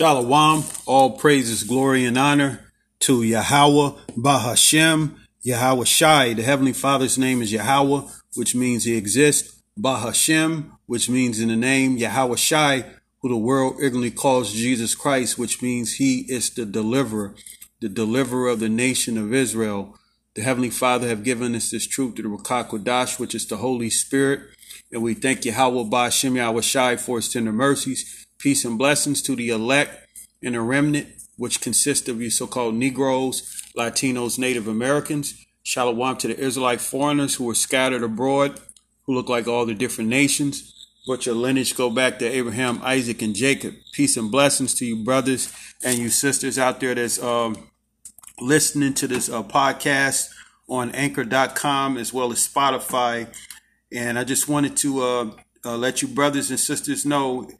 [0.00, 6.32] Shalom, all praises, glory, and honor to Yahweh, Bahashem, Yahweh Shai.
[6.32, 9.60] The Heavenly Father's name is Yahweh, which means he exists.
[9.78, 12.86] Bahashem, which means in the name Yahweh Shai,
[13.20, 17.34] who the world ignorantly calls Jesus Christ, which means he is the deliverer,
[17.82, 19.98] the deliverer of the nation of Israel.
[20.34, 23.90] The Heavenly Father have given us this truth through the Ruach which is the Holy
[23.90, 24.40] Spirit.
[24.90, 28.26] And we thank Yahweh Bahashem Yahweh Shai for his tender mercies.
[28.40, 30.08] Peace and blessings to the elect
[30.42, 33.42] and the remnant, which consists of you so-called Negroes,
[33.76, 35.34] Latinos, Native Americans.
[35.62, 38.58] Shalom to the Israelite foreigners who are scattered abroad,
[39.04, 43.20] who look like all the different nations, but your lineage go back to Abraham, Isaac,
[43.20, 43.74] and Jacob.
[43.92, 45.52] Peace and blessings to you brothers
[45.84, 47.68] and you sisters out there that's um,
[48.40, 50.30] listening to this uh, podcast
[50.66, 53.28] on anchor.com as well as Spotify.
[53.92, 55.30] And I just wanted to uh,
[55.62, 57.50] uh, let you brothers and sisters know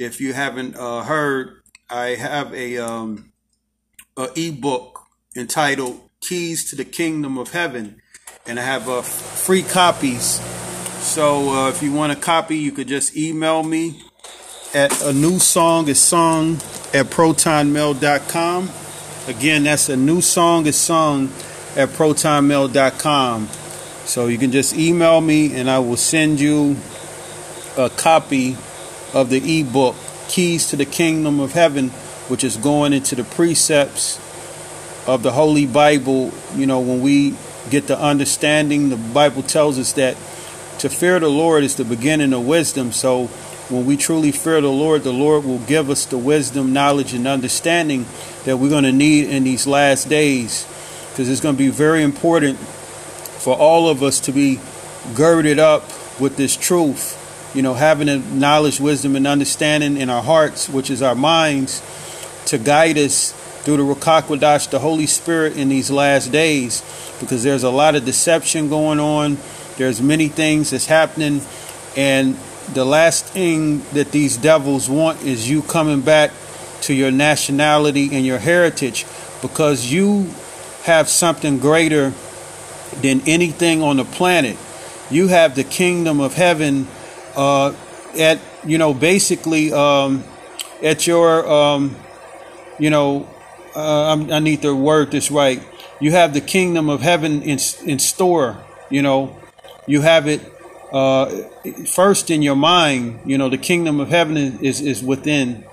[0.00, 1.60] if you haven't uh, heard,
[1.90, 3.32] I have a, um,
[4.16, 5.00] a ebook
[5.36, 8.00] entitled "Keys to the Kingdom of Heaven,"
[8.46, 10.40] and I have uh, free copies.
[11.04, 14.02] So uh, if you want a copy, you could just email me
[14.72, 16.54] at a new song is sung
[16.94, 18.70] at protonmail.com.
[19.26, 21.26] Again, that's a new song is sung
[21.76, 23.48] at protonmail.com.
[24.06, 26.76] So you can just email me and I will send you
[27.76, 28.56] a copy
[29.12, 29.96] of the ebook
[30.28, 31.88] Keys to the Kingdom of Heaven,
[32.28, 34.18] which is going into the precepts
[35.08, 36.32] of the Holy Bible.
[36.54, 37.34] You know, when we
[37.68, 40.14] get the understanding, the Bible tells us that
[40.78, 42.92] to fear the Lord is the beginning of wisdom.
[42.92, 43.26] So
[43.68, 47.26] when we truly fear the Lord, the Lord will give us the wisdom, knowledge, and
[47.26, 48.06] understanding
[48.44, 50.66] that we're going to need in these last days.
[51.10, 54.60] Because it's going to be very important for all of us to be
[55.14, 55.82] girded up
[56.20, 57.19] with this truth
[57.54, 61.82] you know, having the knowledge, wisdom, and understanding in our hearts, which is our minds,
[62.46, 63.32] to guide us
[63.62, 66.82] through the Ruach the Holy Spirit, in these last days,
[67.20, 69.36] because there's a lot of deception going on.
[69.76, 71.42] There's many things that's happening,
[71.96, 72.36] and
[72.72, 76.30] the last thing that these devils want is you coming back
[76.82, 79.04] to your nationality and your heritage,
[79.42, 80.30] because you
[80.84, 82.12] have something greater
[83.02, 84.56] than anything on the planet.
[85.10, 86.88] You have the kingdom of heaven
[87.36, 87.74] uh,
[88.18, 90.24] at you know basically um,
[90.82, 91.96] at your um,
[92.78, 93.28] you know
[93.74, 95.62] uh, I need to word this right.
[96.00, 98.64] You have the kingdom of heaven in in store.
[98.90, 99.36] You know,
[99.86, 100.40] you have it
[100.92, 101.26] uh,
[101.86, 103.20] first in your mind.
[103.24, 105.64] You know, the kingdom of heaven is is within.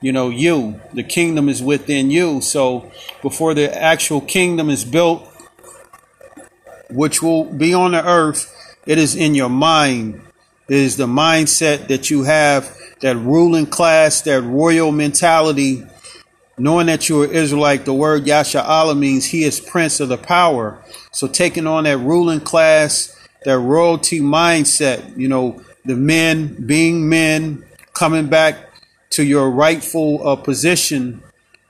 [0.00, 0.80] You know, you.
[0.92, 2.40] The kingdom is within you.
[2.42, 2.90] So
[3.22, 5.26] before the actual kingdom is built,
[6.90, 8.52] which will be on the earth,
[8.86, 10.20] it is in your mind
[10.68, 15.84] is the mindset that you have, that ruling class, that royal mentality,
[16.56, 17.84] knowing that you're Israelite.
[17.84, 20.82] The word Yasha Allah means he is prince of the power.
[21.12, 23.14] So taking on that ruling class,
[23.44, 28.56] that royalty mindset, you know, the men being men, coming back
[29.10, 31.22] to your rightful uh, position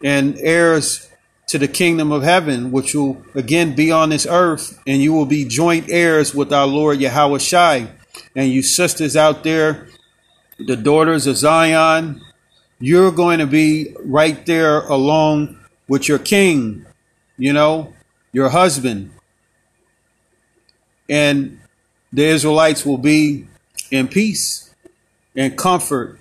[0.03, 1.11] and heirs
[1.49, 5.27] to the kingdom of heaven, which will again be on this earth, and you will
[5.27, 7.89] be joint heirs with our Lord Yahweh Shai
[8.35, 9.87] and you sisters out there,
[10.59, 12.21] the daughters of Zion,
[12.81, 15.59] you're going to be right there along
[15.89, 16.85] with your king,
[17.39, 17.93] you know,
[18.33, 19.13] your husband.
[21.09, 21.61] And
[22.13, 23.47] the Israelites will be
[23.91, 24.75] in peace
[25.37, 26.19] and comfort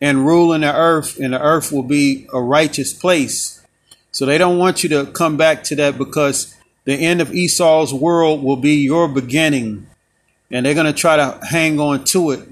[0.00, 3.64] and rule in the earth, and the earth will be a righteous place.
[4.10, 6.54] So they don't want you to come back to that because
[6.84, 9.86] the end of Esau's world will be your beginning
[10.50, 12.48] and they're going to try to hang on to it.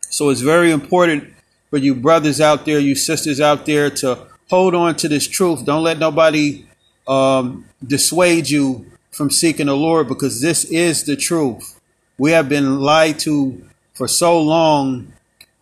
[0.00, 1.34] So it's very important
[1.70, 5.64] for you brothers out there, you sisters out there, to hold on to this truth.
[5.64, 6.66] Don't let nobody
[7.06, 11.78] um, dissuade you from seeking the Lord because this is the truth.
[12.16, 15.12] We have been lied to for so long,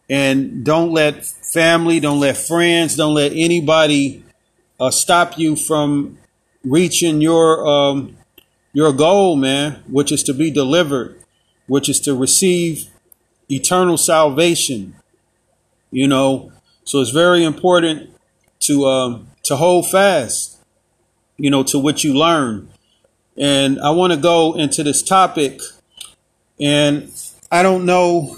[0.08, 4.22] and don't let family, don't let friends, don't let anybody
[4.78, 6.18] uh, stop you from
[6.64, 8.16] reaching your um,
[8.72, 11.18] your goal, man, which is to be delivered
[11.66, 12.88] which is to receive
[13.50, 14.96] eternal salvation.
[15.90, 16.52] You know,
[16.84, 18.10] so it's very important
[18.60, 20.58] to um, to hold fast,
[21.36, 22.68] you know, to what you learn.
[23.36, 25.60] And I want to go into this topic,
[26.60, 27.10] and
[27.50, 28.36] I don't know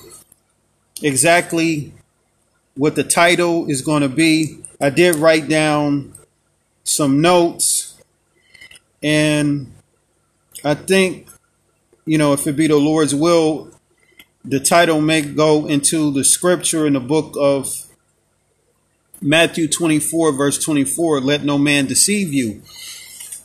[1.02, 1.92] exactly
[2.74, 4.58] what the title is going to be.
[4.80, 6.14] I did write down
[6.84, 7.96] some notes,
[9.02, 9.72] and
[10.64, 11.27] I think
[12.08, 13.70] you know, if it be the Lord's will,
[14.42, 17.68] the title may go into the scripture in the book of
[19.20, 22.62] Matthew 24, verse 24 let no man deceive you.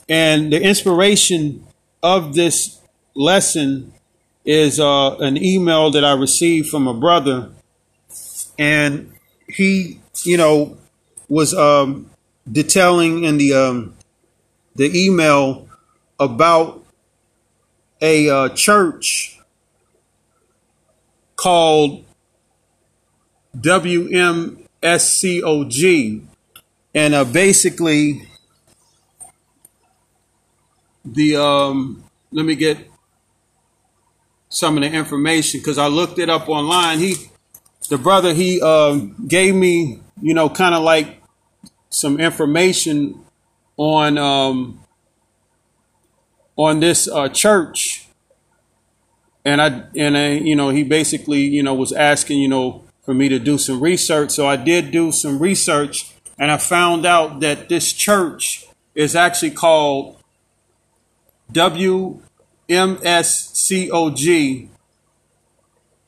[0.08, 1.66] And the inspiration
[2.02, 2.80] of this
[3.14, 3.92] lesson
[4.46, 7.50] is uh, an email that I received from a brother.
[8.58, 9.12] And
[9.46, 10.78] he, you know,
[11.28, 12.10] was um,
[12.50, 13.94] detailing in the um,
[14.74, 15.68] the email
[16.18, 16.83] about
[18.04, 19.40] a uh, church
[21.36, 22.04] called
[23.56, 24.62] WMSCOG,
[26.94, 28.28] and uh, basically
[31.02, 32.76] the um, let me get
[34.50, 36.98] some of the information because I looked it up online.
[36.98, 37.14] He,
[37.88, 41.22] the brother, he um, gave me, you know, kind of like
[41.88, 43.24] some information
[43.78, 44.83] on um,
[46.56, 48.06] on this uh, church,
[49.44, 53.14] and I and I, you know, he basically, you know, was asking, you know, for
[53.14, 54.30] me to do some research.
[54.30, 59.50] So I did do some research, and I found out that this church is actually
[59.50, 60.16] called
[61.52, 62.18] WMSCOG,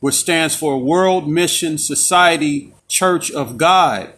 [0.01, 4.13] which stands for World Mission Society Church of God.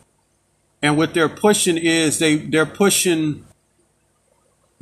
[0.80, 3.44] And what they're pushing is they, they're pushing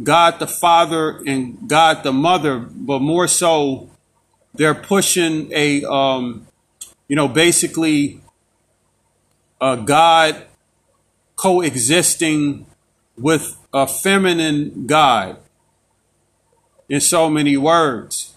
[0.02, 3.90] God the Father and God the Mother, but more so,
[4.54, 6.46] they're pushing a, um,
[7.08, 8.20] you know, basically
[9.60, 10.46] a God
[11.36, 12.66] coexisting
[13.18, 15.38] with a feminine God
[16.88, 18.34] in so many words.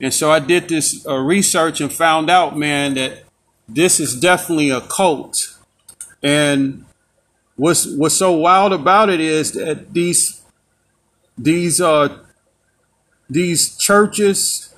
[0.00, 3.24] And so I did this uh, research and found out, man, that
[3.68, 5.56] this is definitely a cult.
[6.22, 6.84] And
[7.56, 10.41] what's what's so wild about it is that these
[11.42, 12.18] these uh
[13.28, 14.74] these churches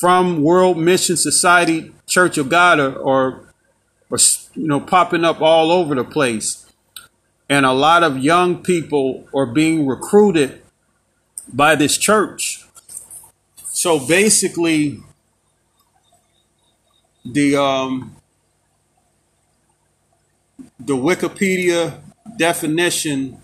[0.00, 3.30] from World Mission Society Church of God are, are,
[4.10, 4.18] are
[4.54, 6.66] you know popping up all over the place,
[7.48, 10.62] and a lot of young people are being recruited
[11.52, 12.64] by this church.
[13.66, 15.00] So basically,
[17.24, 18.16] the um,
[20.78, 22.00] the Wikipedia
[22.36, 23.43] definition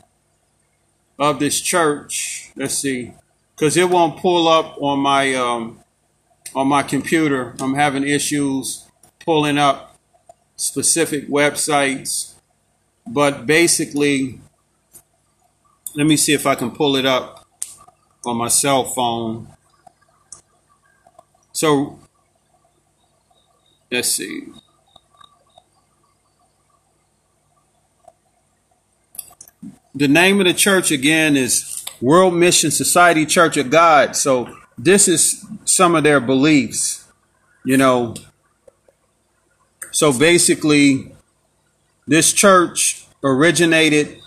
[1.21, 2.51] of this church.
[2.57, 3.13] Let's see,
[3.55, 5.81] because it won't pull up on my um,
[6.55, 7.55] on my computer.
[7.61, 8.87] I'm having issues
[9.21, 9.99] pulling up
[10.57, 12.35] specific websites,
[13.07, 14.41] but basically,
[15.95, 17.47] let me see if I can pull it up
[18.25, 19.49] on my cell phone.
[21.53, 21.99] So
[23.91, 24.47] let's see.
[29.95, 34.15] The name of the church again is World Mission Society Church of God.
[34.15, 37.09] So this is some of their beliefs,
[37.65, 38.15] you know.
[39.91, 41.13] So basically,
[42.07, 44.21] this church originated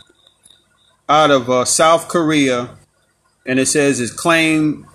[1.08, 2.77] out of uh, South Korea
[3.46, 4.86] and it says is claimed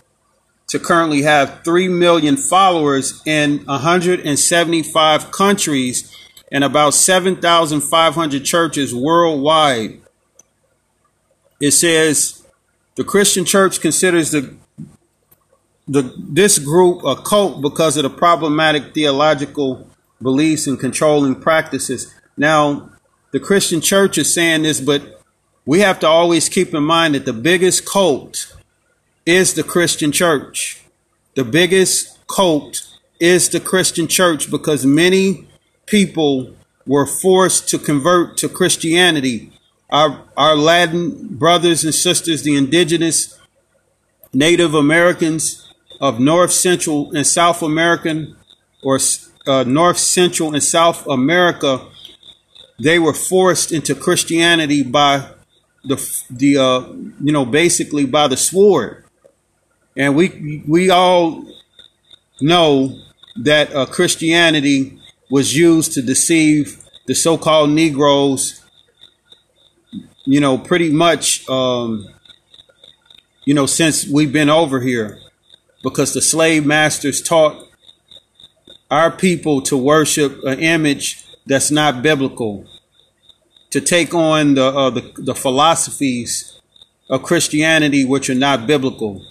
[0.68, 6.14] to currently have 3 million followers in 175 countries
[6.52, 10.00] and about 7,500 churches worldwide.
[11.60, 12.46] It says
[12.94, 14.54] the Christian church considers the
[15.88, 19.88] the, this group a cult because of the problematic theological
[20.20, 22.14] beliefs and controlling practices.
[22.36, 22.90] Now,
[23.32, 25.22] the Christian church is saying this, but
[25.64, 28.54] we have to always keep in mind that the biggest cult
[29.26, 30.82] is the Christian church.
[31.34, 32.86] The biggest cult
[33.20, 35.46] is the Christian church because many
[35.86, 36.54] people
[36.86, 39.52] were forced to convert to Christianity.
[39.90, 43.38] Our, our Latin brothers and sisters, the indigenous
[44.32, 48.36] Native Americans of North Central and South American
[48.82, 48.98] or
[49.46, 51.86] uh, North Central and South America,
[52.78, 55.30] they were forced into Christianity by
[55.84, 55.96] the
[56.30, 56.80] the uh,
[57.20, 59.04] you know basically by the sword,
[59.96, 61.44] and we we all
[62.40, 63.00] know
[63.36, 64.98] that uh, Christianity
[65.30, 68.62] was used to deceive the so-called Negroes.
[70.28, 71.48] You know, pretty much.
[71.48, 72.06] Um,
[73.46, 75.18] you know, since we've been over here,
[75.82, 77.66] because the slave masters taught
[78.90, 82.66] our people to worship an image that's not biblical
[83.70, 86.60] to take on the, uh, the, the philosophies
[87.08, 89.24] of Christianity which are not biblical.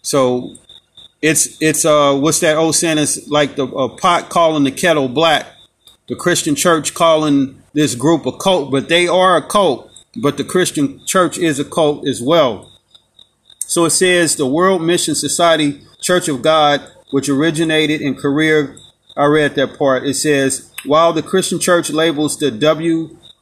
[0.00, 0.56] So
[1.20, 2.96] it's it's uh what's that old saying?
[2.96, 3.66] It's like the
[4.00, 5.46] pot calling the kettle black.
[6.08, 9.89] The Christian church calling this group a cult, but they are a cult.
[10.16, 12.70] But the Christian church is a cult as well.
[13.60, 18.74] So it says the World Mission Society Church of God, which originated in Korea.
[19.16, 20.04] I read that part.
[20.04, 22.50] It says, while the Christian Church labels the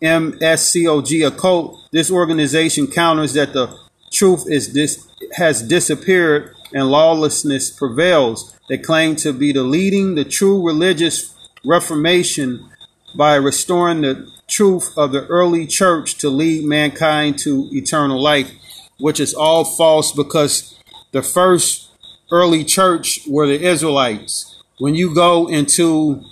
[0.03, 3.75] WMSCOG a cult, this organization counters that the
[4.11, 5.07] truth is
[5.37, 8.55] has disappeared and lawlessness prevails.
[8.69, 11.35] They claim to be the leading the true religious
[11.65, 12.68] reformation
[13.15, 18.51] by restoring the truth of the early church to lead mankind to eternal life,
[18.99, 20.77] which is all false because
[21.13, 21.91] the first
[22.31, 24.63] early church were the Israelites.
[24.79, 26.23] When you go into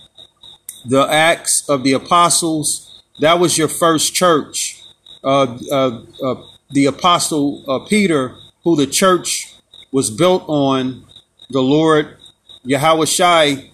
[0.84, 4.82] the Acts of the Apostles, that was your first church.
[5.24, 9.54] Uh, uh, uh, the Apostle uh, Peter, who the church
[9.90, 11.04] was built on,
[11.50, 12.16] the Lord
[12.64, 13.70] Yahweh Shai,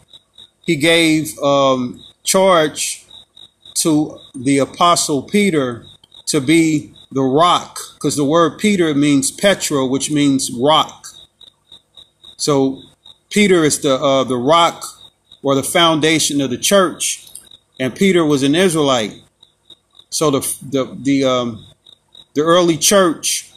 [0.64, 3.07] he gave um, charge
[3.75, 5.85] to the Apostle Peter
[6.26, 11.07] to be the rock, because the word Peter means Petra, which means rock.
[12.37, 12.81] So
[13.29, 14.85] Peter is the uh, the rock
[15.43, 17.29] or the foundation of the church,
[17.79, 19.14] and Peter was an Israelite.
[20.11, 21.67] So the the the um,
[22.35, 23.50] the early church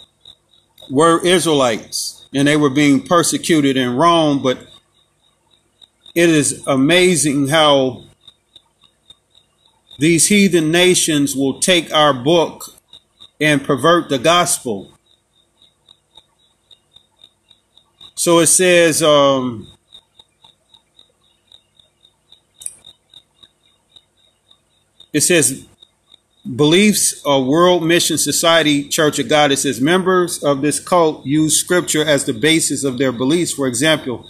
[0.90, 4.42] were Israelites, and they were being persecuted in Rome.
[4.42, 4.58] But
[6.14, 8.04] it is amazing how
[9.98, 12.64] these heathen nations will take our book
[13.40, 14.92] and pervert the gospel.
[18.16, 19.68] So it says, um,
[25.14, 25.66] it says,
[26.56, 29.52] beliefs of World Mission Society Church of God.
[29.52, 33.54] It says members of this cult use scripture as the basis of their beliefs.
[33.54, 34.30] For example,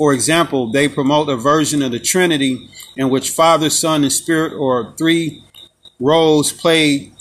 [0.00, 4.54] for example, they promote a version of the Trinity in which Father, Son, and Spirit
[4.58, 5.44] are three
[6.00, 7.12] roles played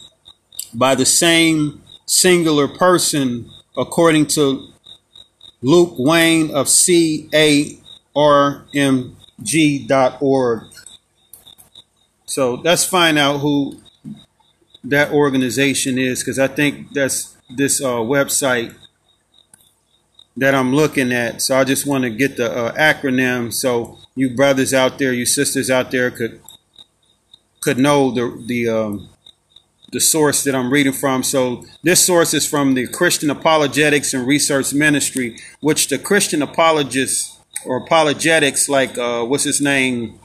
[0.73, 4.69] by the same singular person, according to
[5.61, 7.33] Luke Wayne of CARMG.org.
[12.27, 13.81] So let's find out who
[14.85, 18.73] that organization is, because I think that's this uh, website
[20.39, 21.41] that I'm looking at.
[21.41, 25.25] So I just want to get the uh, acronym so you brothers out there, you
[25.25, 26.41] sisters out there could
[27.61, 29.09] could know the the um,
[29.91, 31.23] the source that I'm reading from.
[31.23, 37.37] So this source is from the Christian Apologetics and Research Ministry, which the Christian apologists
[37.65, 40.19] or apologetics, like uh, what's his name,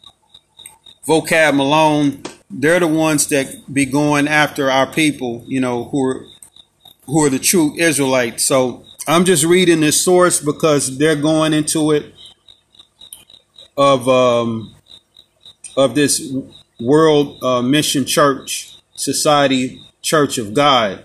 [1.06, 6.26] Vocab Malone, they're the ones that be going after our people, you know, who are
[7.06, 8.46] who are the true Israelites.
[8.46, 12.14] So I'm just reading this source because they're going into it
[13.76, 14.74] of um,
[15.76, 16.32] of this
[16.80, 21.04] World uh, Mission Church Society Church of God.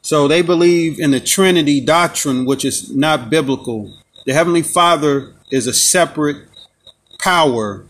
[0.00, 3.94] So they believe in the Trinity doctrine, which is not biblical.
[4.24, 6.48] The Heavenly Father is a separate
[7.18, 7.84] power,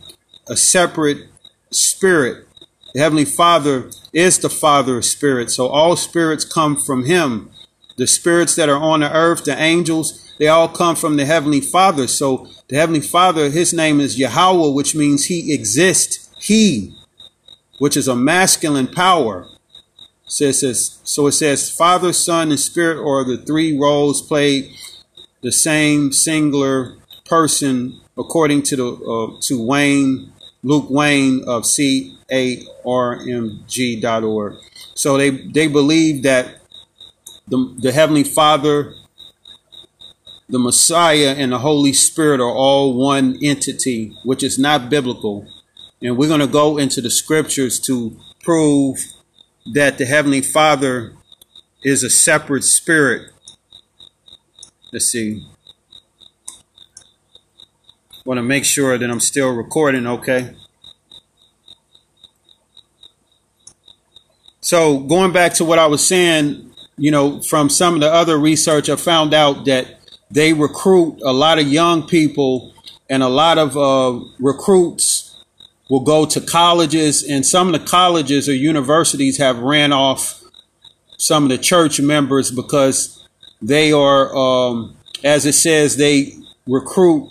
[0.48, 1.28] a separate
[1.70, 2.48] spirit.
[2.92, 5.54] The Heavenly Father is the Father of spirits.
[5.54, 7.50] So all spirits come from Him
[7.96, 11.60] the spirits that are on the earth, the angels, they all come from the Heavenly
[11.60, 12.06] Father.
[12.06, 16.30] So the Heavenly Father, his name is Yahweh, which means he exists.
[16.38, 16.94] He,
[17.78, 19.46] which is a masculine power.
[20.26, 24.70] So it says, so it says Father, Son, and Spirit are the three roles played
[25.42, 32.74] the same singular person according to the uh, to Wayne Luke Wayne of CARMG.org.
[34.94, 36.65] So they they believe that
[37.48, 38.92] the, the Heavenly Father,
[40.48, 45.46] the Messiah, and the Holy Spirit are all one entity, which is not biblical.
[46.02, 48.98] And we're going to go into the scriptures to prove
[49.72, 51.12] that the Heavenly Father
[51.82, 53.30] is a separate spirit.
[54.92, 55.46] Let's see.
[58.24, 60.54] Want to make sure that I'm still recording, okay?
[64.60, 68.38] So, going back to what I was saying, you know, from some of the other
[68.38, 69.96] research, I found out that
[70.30, 72.74] they recruit a lot of young people,
[73.08, 75.44] and a lot of uh, recruits
[75.88, 80.42] will go to colleges, and some of the colleges or universities have ran off
[81.18, 83.26] some of the church members because
[83.62, 86.32] they are, um, as it says, they
[86.66, 87.30] recruit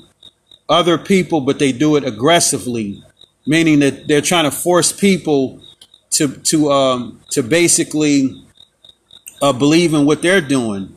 [0.69, 3.03] other people, but they do it aggressively,
[3.45, 5.61] meaning that they're trying to force people
[6.11, 8.44] to to um, to basically
[9.41, 10.95] believe in what they're doing.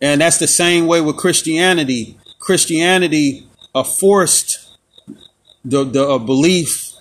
[0.00, 2.18] And that's the same way with Christianity.
[2.38, 4.76] Christianity uh, forced
[5.64, 6.92] the, the uh, belief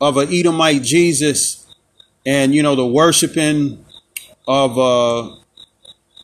[0.00, 1.66] of an Edomite Jesus
[2.24, 3.84] and, you know, the worshiping
[4.46, 5.36] of, uh,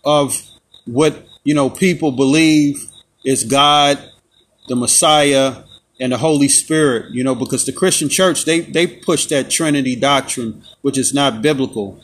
[0.05, 0.41] of
[0.87, 2.91] what you know, people believe
[3.25, 3.99] is God,
[4.69, 5.63] the Messiah,
[6.01, 9.95] and the Holy Spirit, you know, because the Christian church, they, they push that Trinity
[9.95, 12.03] doctrine, which is not biblical.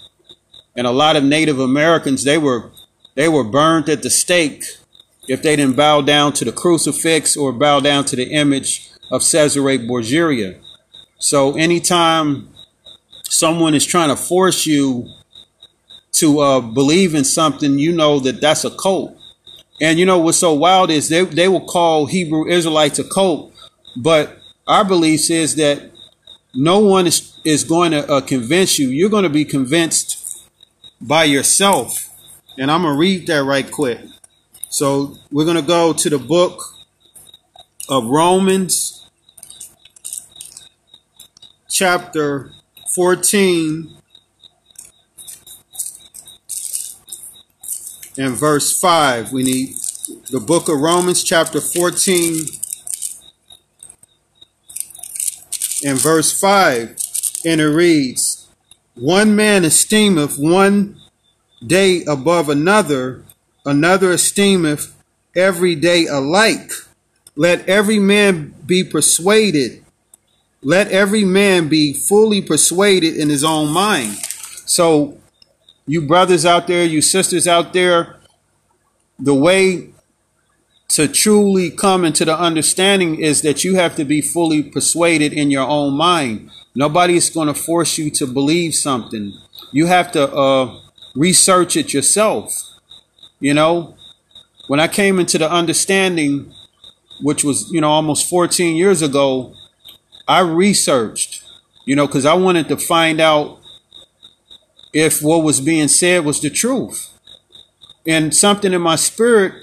[0.81, 2.71] And a lot of Native Americans, they were
[3.15, 4.65] they were burned at the stake
[5.29, 9.23] if they didn't bow down to the crucifix or bow down to the image of
[9.23, 10.59] Cesare Borgia.
[11.19, 12.49] So anytime
[13.25, 15.07] someone is trying to force you
[16.13, 19.15] to uh, believe in something, you know that that's a cult.
[19.83, 23.53] And you know what's so wild is they, they will call Hebrew Israelites a cult,
[23.99, 25.91] but our belief is that
[26.55, 28.89] no one is, is going to uh, convince you.
[28.89, 30.17] You're going to be convinced
[31.01, 32.09] by yourself.
[32.59, 34.01] And I'm going to read that right quick.
[34.69, 36.63] So we're going to go to the book
[37.89, 39.09] of Romans,
[41.69, 42.51] chapter
[42.95, 43.97] 14,
[48.19, 49.33] and verse 5.
[49.33, 49.75] We need
[50.31, 52.47] the book of Romans, chapter 14,
[55.85, 56.97] and verse 5.
[57.45, 58.30] And it reads,
[59.01, 61.01] One man esteemeth one
[61.67, 63.25] day above another,
[63.65, 64.95] another esteemeth
[65.35, 66.71] every day alike.
[67.35, 69.83] Let every man be persuaded.
[70.63, 74.17] Let every man be fully persuaded in his own mind.
[74.67, 75.17] So,
[75.87, 78.17] you brothers out there, you sisters out there,
[79.19, 79.95] the way
[80.89, 85.51] to truly come into the understanding is that you have to be fully persuaded in
[85.51, 86.51] your own mind.
[86.75, 89.33] Nobody's going to force you to believe something.
[89.73, 90.81] You have to uh,
[91.15, 92.55] research it yourself.
[93.41, 93.97] You know,
[94.69, 96.53] when I came into the understanding,
[97.23, 99.55] which was, you know, almost 14 years ago,
[100.29, 101.43] I researched,
[101.87, 103.59] you know, because I wanted to find out
[104.93, 107.09] if what was being said was the truth.
[108.07, 109.55] And something in my spirit,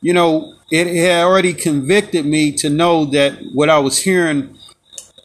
[0.00, 4.55] you know, it had already convicted me to know that what I was hearing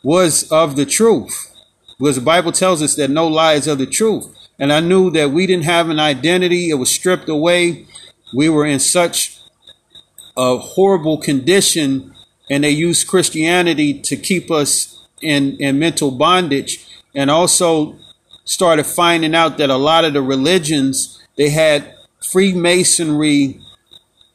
[0.04, 1.52] was of the truth.
[2.00, 4.28] Because the Bible tells us that no lie is of the truth.
[4.58, 7.88] And I knew that we didn't have an identity, it was stripped away.
[8.34, 9.40] We were in such
[10.38, 12.14] a horrible condition,
[12.50, 16.88] and they used Christianity to keep us in, in mental bondage.
[17.14, 17.98] And also
[18.46, 21.96] started finding out that a lot of the religions they had
[22.32, 23.60] Freemasonry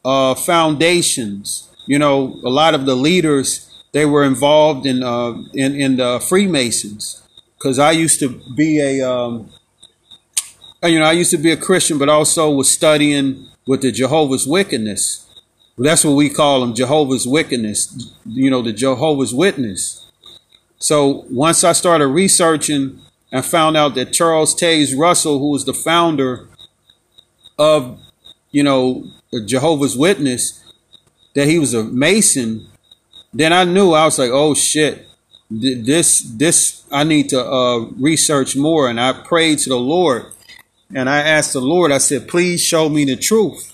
[0.05, 1.69] uh, foundations.
[1.87, 3.66] You know, a lot of the leaders
[3.97, 7.23] they were involved in uh, in, in the Freemasons.
[7.57, 9.49] Because I used to be a um,
[10.85, 14.47] you know, I used to be a Christian, but also was studying with the Jehovah's
[14.47, 15.27] Wickedness.
[15.79, 18.13] That's what we call them, Jehovah's Wickedness.
[18.27, 20.05] You know, the Jehovah's Witness.
[20.79, 23.01] So once I started researching
[23.33, 26.49] and found out that Charles Taze Russell, who was the founder
[27.59, 27.99] of,
[28.51, 30.63] you know, the Jehovah's Witness,
[31.35, 32.69] that he was a Mason,
[33.33, 35.07] then I knew I was like, oh shit,
[35.51, 38.89] this this I need to uh, research more.
[38.89, 40.27] And I prayed to the Lord
[40.95, 43.73] and I asked the Lord, I said, please show me the truth.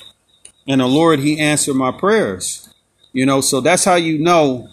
[0.66, 2.68] And the Lord, He answered my prayers.
[3.12, 4.68] You know, so that's how you know,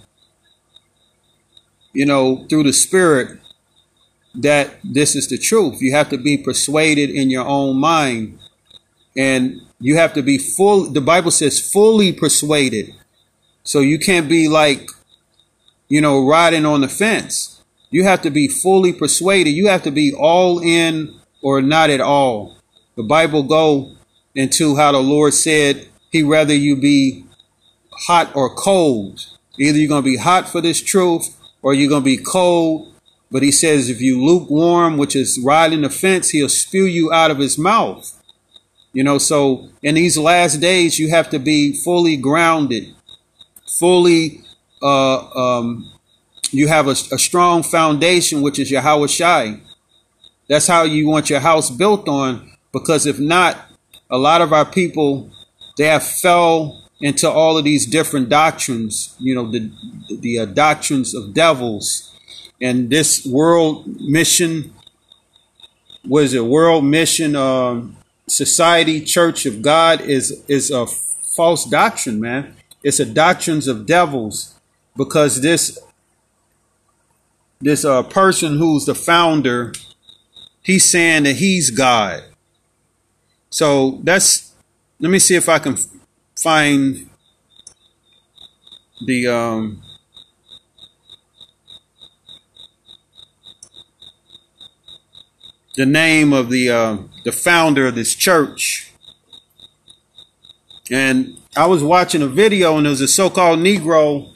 [1.91, 3.39] you know, through the Spirit
[4.35, 5.81] that this is the truth.
[5.81, 8.39] You have to be persuaded in your own mind.
[9.17, 12.93] And you have to be full, the Bible says fully persuaded.
[13.63, 14.89] So you can't be like,
[15.87, 17.61] you know, riding on the fence.
[17.89, 19.51] You have to be fully persuaded.
[19.51, 22.57] You have to be all in or not at all.
[22.95, 23.93] The Bible go
[24.35, 27.25] into how the Lord said he rather you be
[27.91, 29.25] hot or cold.
[29.57, 32.93] Either you're going to be hot for this truth or you're going to be cold.
[33.31, 37.31] But he says if you lukewarm, which is riding the fence, he'll spew you out
[37.31, 38.15] of his mouth.
[38.91, 42.95] You know, so in these last days, you have to be fully grounded,
[43.77, 44.41] fully,
[44.81, 45.91] uh, um,
[46.51, 49.59] you have a, a strong foundation, which is your Yahweh Shai.
[50.47, 52.51] That's how you want your house built on.
[52.71, 53.57] Because if not,
[54.09, 55.29] a lot of our people,
[55.77, 59.71] they have fell into all of these different doctrines, you know, the,
[60.09, 62.11] the uh, doctrines of devils.
[62.61, 64.73] And this world mission
[66.05, 72.55] was a world mission um, society church of God is is a false doctrine, man.
[72.83, 74.55] It's a doctrines of devils
[74.95, 75.79] because this
[77.61, 79.73] this uh, person who's the founder
[80.69, 82.23] he's saying that he's God.
[83.49, 84.53] So that's,
[84.99, 85.77] let me see if I can
[86.39, 87.09] find
[89.05, 89.81] the, um,
[95.75, 98.91] the name of the, uh, the founder of this church.
[100.91, 104.31] And I was watching a video, and there was a so-called Negro,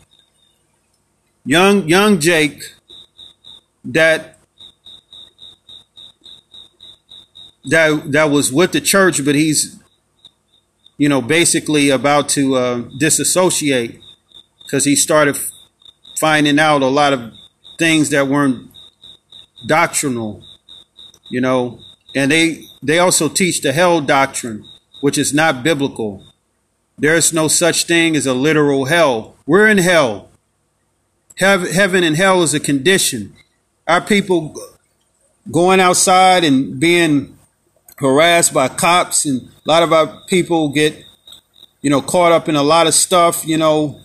[1.45, 2.62] young young Jake,
[3.86, 4.39] that
[7.69, 9.81] that that was with the church, but he's
[10.97, 14.01] you know basically about to uh, disassociate
[14.65, 15.39] because he started
[16.19, 17.31] finding out a lot of
[17.79, 18.69] things that weren't
[19.65, 20.43] doctrinal,
[21.29, 21.79] you know,
[22.17, 24.65] and they they also teach the hell doctrine,
[24.99, 26.21] which is not biblical.
[26.97, 29.36] There's no such thing as a literal hell.
[29.45, 30.29] We're in hell.
[31.38, 33.34] Heaven and hell is a condition.
[33.88, 34.56] Our people
[35.51, 37.38] going outside and being
[37.97, 41.03] harassed by cops, and a lot of our people get,
[41.82, 43.99] you know, caught up in a lot of stuff, you know,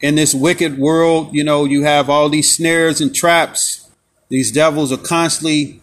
[0.00, 1.34] in this wicked world.
[1.34, 3.90] You know, you have all these snares and traps.
[4.28, 5.80] These devils are constantly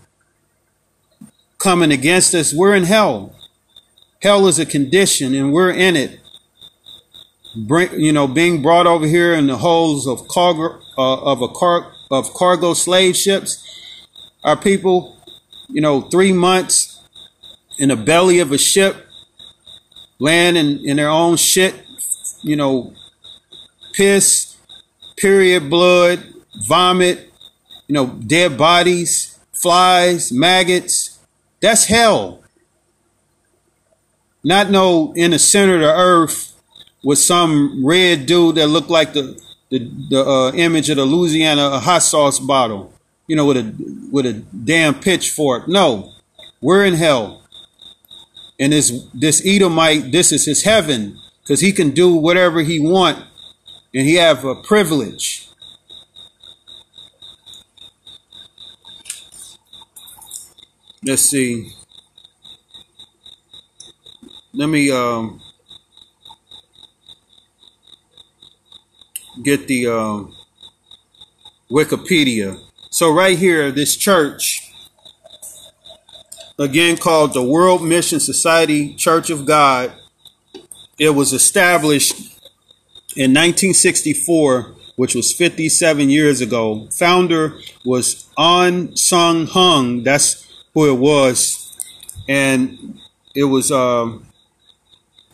[1.57, 2.53] coming against us.
[2.53, 3.33] We're in hell.
[4.21, 6.19] Hell is a condition, and we're in it.
[7.55, 11.47] Bring, you know, being brought over here in the holes of cargo uh, of a
[11.47, 13.63] car of cargo slave ships.
[14.43, 15.17] Our people,
[15.67, 16.99] you know, three months
[17.77, 19.05] in the belly of a ship,
[20.19, 21.75] land in, in their own shit,
[22.41, 22.93] you know,
[23.93, 24.55] piss,
[25.15, 26.23] period blood,
[26.67, 27.31] vomit,
[27.87, 31.19] you know, dead bodies, flies, maggots.
[31.61, 32.43] That's hell.
[34.43, 36.53] Not no in the center of the earth
[37.03, 41.79] with some red dude that looked like the the, the uh, image of the Louisiana
[41.79, 42.93] hot sauce bottle,
[43.27, 43.75] you know, with a
[44.11, 45.67] with a damn pitchfork.
[45.67, 46.13] No,
[46.61, 47.43] we're in hell,
[48.59, 53.17] and this this Edomite, this is his heaven, because he can do whatever he want,
[53.93, 55.49] and he have a privilege.
[61.03, 61.76] Let's see
[64.57, 65.39] let me um,
[69.43, 70.23] get the uh,
[71.69, 72.59] Wikipedia.
[72.89, 74.73] So right here, this church,
[76.57, 79.93] again called the World Mission Society Church of God,
[80.97, 82.15] it was established
[83.15, 86.87] in 1964, which was 57 years ago.
[86.97, 90.01] Founder was An Sung Hung.
[90.01, 91.77] That's who it was,
[92.27, 92.99] and
[93.35, 94.26] it was um,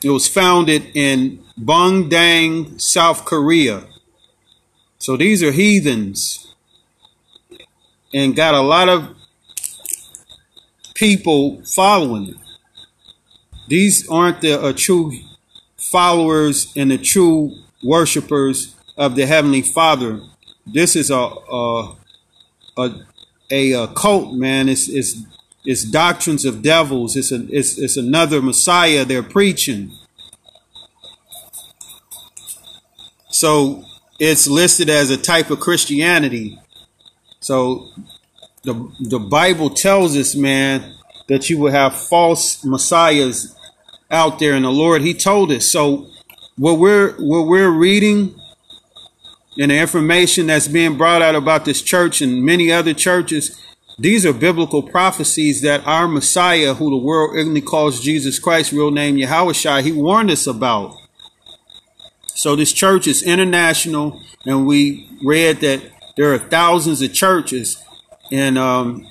[0.03, 3.85] it was founded in Bundang, South Korea.
[4.99, 6.53] So these are heathens
[8.13, 9.15] and got a lot of
[10.93, 12.35] people following.
[13.67, 15.13] These aren't the uh, true
[15.77, 20.21] followers and the true worshipers of the Heavenly Father.
[20.65, 21.95] This is a a
[22.77, 22.91] a,
[23.51, 24.69] a, a cult, man.
[24.69, 25.15] It's, it's
[25.65, 27.15] it's doctrines of devils.
[27.15, 29.91] It's, a, it's, it's another Messiah they're preaching.
[33.30, 33.84] So
[34.19, 36.60] it's listed as a type of Christianity.
[37.39, 37.88] So
[38.63, 40.93] the, the Bible tells us, man,
[41.28, 43.56] that you will have false messiahs
[44.12, 45.65] out there and the Lord, He told us.
[45.65, 46.08] So
[46.58, 48.36] what we're what we're reading
[49.58, 53.60] and the information that's being brought out about this church and many other churches
[53.99, 58.91] these are biblical prophecies that our Messiah, who the world ignorantly calls Jesus Christ, real
[58.91, 60.95] name Yahweh he warned us about.
[62.36, 65.82] So this church is international, and we read that
[66.17, 67.82] there are thousands of churches.
[68.32, 69.06] And um,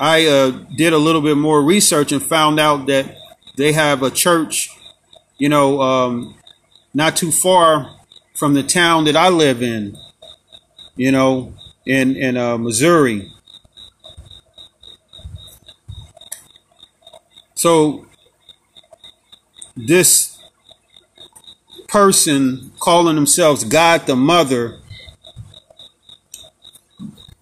[0.00, 3.16] I uh, did a little bit more research and found out that
[3.56, 4.70] they have a church,
[5.38, 6.34] you know, um,
[6.92, 7.94] not too far
[8.34, 9.96] from the town that I live in,
[10.96, 11.54] you know,
[11.86, 13.30] in in uh, Missouri.
[17.64, 18.04] So
[19.74, 20.38] this
[21.88, 24.80] person calling themselves God the Mother,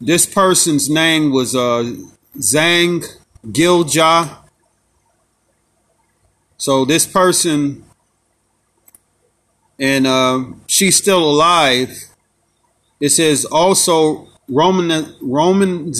[0.01, 1.97] this person's name was uh,
[2.39, 3.05] Zahng
[3.51, 4.45] Gil-jah.
[6.57, 7.83] So this person,
[9.81, 11.99] and uh, she's still alive.
[13.01, 15.93] It says also Roman, Roman,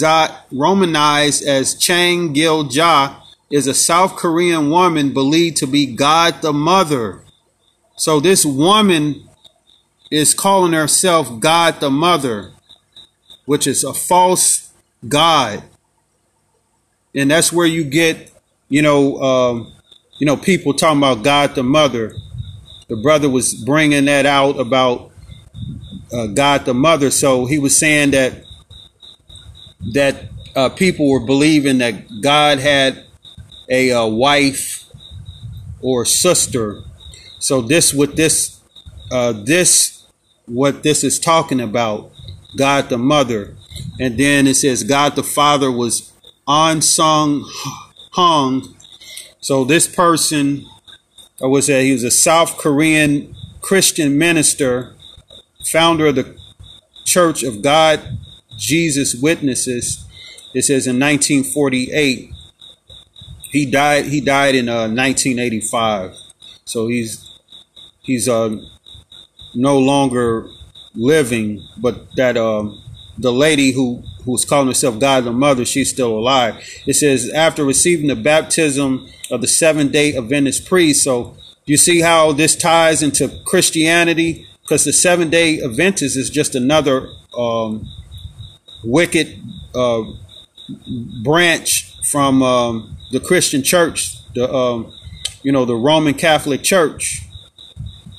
[0.49, 3.19] Romanized as Chang Gil Ja
[3.53, 7.21] is a South Korean woman believed to be God the Mother.
[7.95, 9.29] So this woman
[10.09, 12.51] is calling herself God the Mother,
[13.45, 14.73] which is a false
[15.07, 15.61] God.
[17.13, 18.31] And that's where you get,
[18.69, 19.73] you know, um,
[20.17, 22.15] you know, people talking about God the Mother.
[22.87, 25.11] The brother was bringing that out about
[26.11, 27.11] uh, God the Mother.
[27.11, 28.33] So he was saying that
[29.93, 33.05] that uh, people were believing that God had
[33.69, 34.83] a, uh, wife
[35.81, 36.81] or sister.
[37.39, 38.61] So this what this
[39.11, 40.05] uh, this
[40.45, 42.11] what this is talking about,
[42.55, 43.55] God the Mother,
[43.99, 46.11] and then it says God the Father was
[46.47, 47.49] An Sung
[48.13, 48.75] Hong.
[49.39, 50.65] So this person,
[51.41, 54.95] I was that he was a South Korean Christian minister,
[55.65, 56.37] founder of the
[57.05, 58.17] Church of God
[58.57, 60.05] Jesus Witnesses.
[60.53, 62.32] It says in 1948.
[63.53, 64.05] He died.
[64.05, 66.15] He died in uh, 1985.
[66.65, 67.39] So he's
[68.01, 68.57] he's uh,
[69.53, 70.47] no longer
[70.95, 71.63] living.
[71.77, 72.81] But that um,
[73.19, 76.55] the lady who who's calling herself God the Mother, she's still alive.
[76.87, 81.03] It says after receiving the baptism of the seven day Adventist priest.
[81.03, 86.55] So you see how this ties into Christianity because the seven day Adventist is just
[86.55, 87.85] another um,
[88.83, 89.39] wicked
[89.75, 90.01] uh,
[91.23, 94.91] branch from um, the Christian church, the um,
[95.43, 97.21] you know the Roman Catholic Church.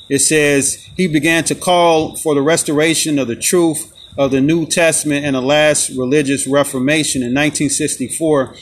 [0.09, 4.67] It says he began to call for the restoration of the truth of the New
[4.67, 8.55] Testament and the last religious reformation in 1964.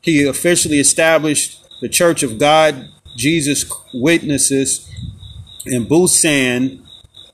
[0.00, 4.88] He officially established the Church of God, Jesus Witnesses
[5.66, 6.80] in Busan.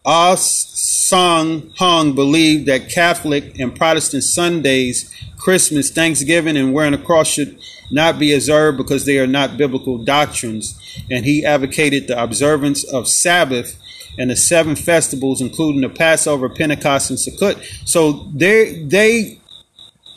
[0.07, 7.29] Ah Sung Hung believed that Catholic and Protestant Sundays, Christmas, Thanksgiving, and wearing a cross
[7.29, 7.59] should
[7.91, 10.79] not be observed because they are not biblical doctrines.
[11.11, 13.77] And he advocated the observance of Sabbath
[14.17, 17.61] and the seven festivals, including the Passover, Pentecost, and Sukkot.
[17.85, 19.41] So they they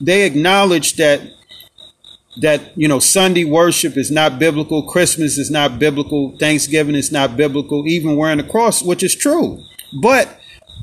[0.02, 1.21] they acknowledge that
[2.41, 7.36] that you know Sunday worship is not biblical, Christmas is not biblical, Thanksgiving is not
[7.36, 9.63] biblical, even wearing a cross, which is true.
[9.93, 10.39] But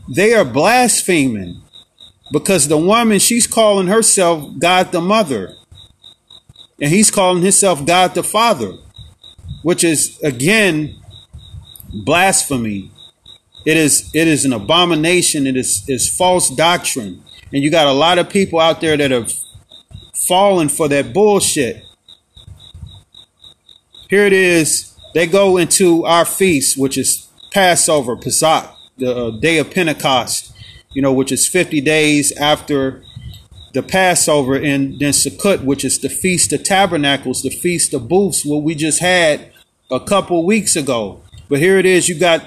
[0.09, 1.63] they are blaspheming
[2.33, 5.55] because the woman she's calling herself God the Mother,
[6.81, 8.73] and he's calling himself God the Father,
[9.63, 10.97] which is again
[11.93, 12.91] blasphemy.
[13.65, 15.47] It is it is an abomination.
[15.47, 19.11] It is is false doctrine, and you got a lot of people out there that
[19.11, 19.33] have
[20.27, 21.83] fallen for that bullshit.
[24.09, 24.93] Here it is.
[25.15, 30.53] They go into our feast, which is Passover, Pesach, the uh, day of Pentecost,
[30.93, 33.03] you know, which is 50 days after
[33.75, 38.45] the Passover, and then Sukkot, which is the Feast of Tabernacles, the Feast of Booths,
[38.45, 39.53] what we just had
[39.91, 41.21] a couple weeks ago.
[41.49, 42.09] But here it is.
[42.09, 42.45] You got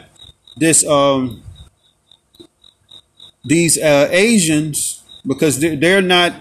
[0.58, 1.44] this um,
[3.46, 6.34] these uh, Asians because they're, they're not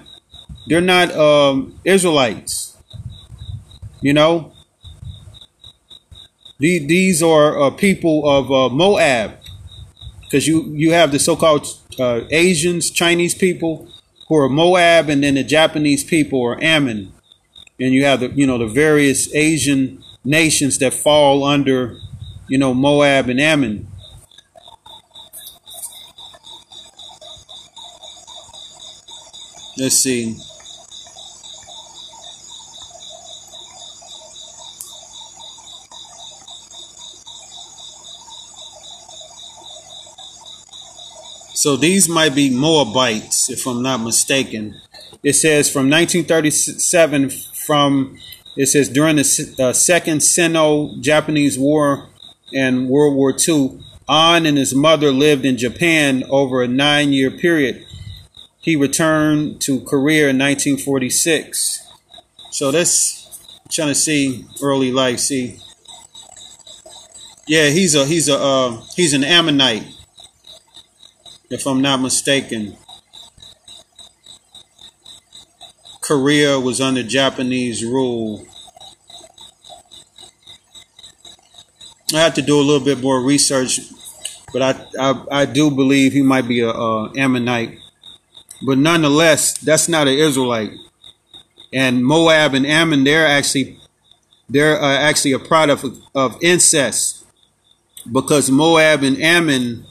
[0.66, 2.76] they're not um, Israelites.
[4.00, 4.52] You know,
[6.58, 9.37] these, these are uh, people of uh, Moab
[10.28, 11.66] because you you have the so-called
[11.98, 13.88] uh, Asians, Chinese people
[14.28, 17.12] who are Moab, and then the Japanese people are Ammon,
[17.80, 21.96] and you have the you know the various Asian nations that fall under
[22.46, 23.88] you know Moab and Ammon.
[29.78, 30.36] Let's see.
[41.58, 44.80] So these might be Moabites, if I'm not mistaken.
[45.24, 47.30] It says from 1937,
[47.66, 48.16] from
[48.56, 52.06] it says during the uh, Second Sino-Japanese War
[52.54, 57.84] and World War II, Ahn and his mother lived in Japan over a nine-year period.
[58.60, 61.82] He returned to Korea in 1946.
[62.52, 63.36] So that's
[63.68, 65.18] trying to see early life.
[65.18, 65.58] See,
[67.48, 69.97] yeah, he's a he's a uh, he's an Ammonite,
[71.50, 72.76] if I'm not mistaken.
[76.00, 78.46] Korea was under Japanese rule.
[82.14, 83.80] I have to do a little bit more research,
[84.52, 87.78] but I I, I do believe he might be a, a Ammonite.
[88.66, 90.72] But nonetheless, that's not an Israelite.
[91.72, 93.78] And Moab and Ammon, they're actually
[94.48, 97.26] they're uh, actually a product of, of incest,
[98.10, 99.84] because Moab and Ammon,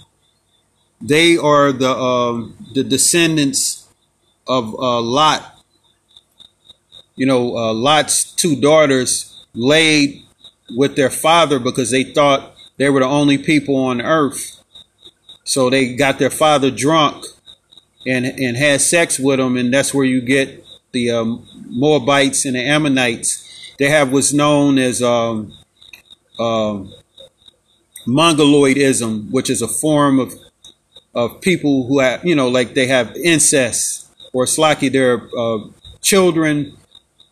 [1.01, 3.87] they are the um, the descendants
[4.47, 5.53] of uh, Lot.
[7.15, 10.21] You know, uh, Lot's two daughters laid
[10.75, 14.63] with their father because they thought they were the only people on earth.
[15.43, 17.25] So they got their father drunk
[18.05, 22.55] and and had sex with him, and that's where you get the um, Moabites and
[22.55, 23.43] the Ammonites.
[23.77, 25.53] They have what's known as um,
[26.39, 26.91] um,
[28.07, 30.33] Mongoloidism, which is a form of
[31.17, 35.57] of people who have, you know, like they have incest, or it's their uh,
[36.01, 36.77] children,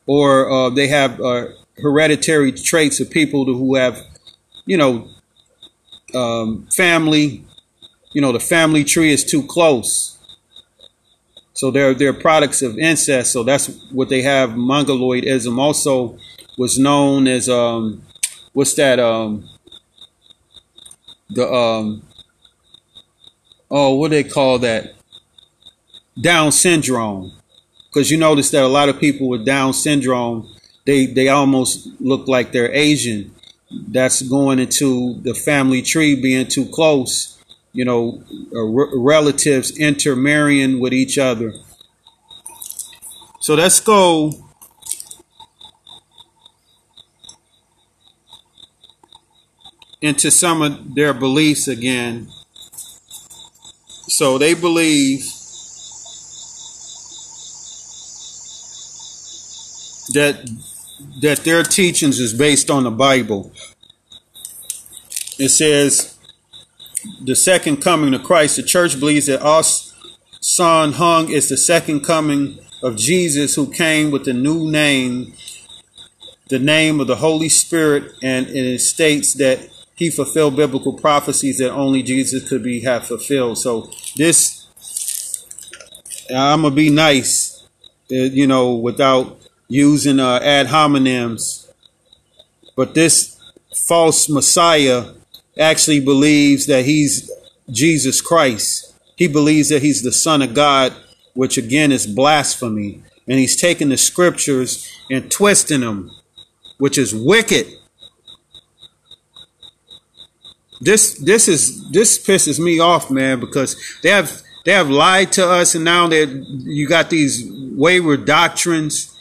[0.07, 1.45] or uh, they have uh,
[1.77, 4.01] hereditary traits of people who have,
[4.65, 5.07] you know,
[6.15, 7.45] um, family.
[8.11, 10.17] You know, the family tree is too close.
[11.53, 13.31] So they're they're products of incest.
[13.31, 14.51] So that's what they have.
[14.51, 16.17] Mongoloidism also
[16.57, 18.01] was known as um,
[18.53, 19.47] what's that um,
[21.29, 22.01] the um,
[23.69, 24.93] oh what do they call that
[26.19, 27.31] Down syndrome
[27.89, 30.49] because you notice that a lot of people with Down syndrome
[30.85, 33.31] they they almost look like they're Asian.
[33.71, 37.37] That's going into the family tree being too close.
[37.73, 38.23] You know,
[38.53, 41.51] relatives intermarrying with each other.
[43.41, 44.31] So let's go
[50.01, 52.29] into some of their beliefs again.
[54.17, 55.25] So they believe
[60.13, 60.49] that
[61.19, 63.51] that their teachings is based on the Bible.
[65.37, 66.17] It says
[67.25, 68.55] the second coming of Christ.
[68.55, 69.63] The church believes that our
[70.39, 75.33] Son hung is the second coming of Jesus, who came with the new name,
[76.47, 79.59] the name of the Holy Spirit, and it states that
[79.95, 83.57] he fulfilled biblical prophecies that only Jesus could be have fulfilled.
[83.57, 84.67] So this,
[86.29, 87.63] I'm gonna be nice,
[88.11, 91.71] uh, you know, without using uh, ad hominems.
[92.75, 93.39] But this
[93.73, 95.13] false Messiah
[95.57, 97.31] actually believes that he's
[97.69, 98.93] Jesus Christ.
[99.15, 100.93] He believes that he's the Son of God,
[101.33, 103.01] which again is blasphemy.
[103.27, 106.11] And he's taking the scriptures and twisting them,
[106.77, 107.67] which is wicked.
[110.81, 115.47] This this is this pisses me off, man, because they have they have lied to
[115.47, 116.29] us, and now that
[116.63, 117.43] you got these
[117.75, 119.15] wayward doctrines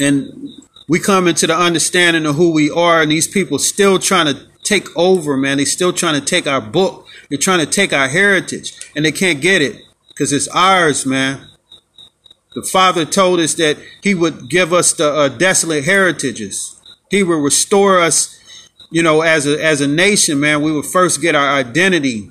[0.00, 0.48] and
[0.88, 4.46] we come into the understanding of who we are, and these people still trying to
[4.62, 5.58] take over, man.
[5.58, 7.06] They still trying to take our book.
[7.28, 11.48] They're trying to take our heritage, and they can't get it because it's ours, man.
[12.54, 16.78] The Father told us that He would give us the uh, desolate heritages.
[17.10, 18.38] He would restore us,
[18.92, 20.62] you know, as a as a nation, man.
[20.62, 22.30] We would first get our identity,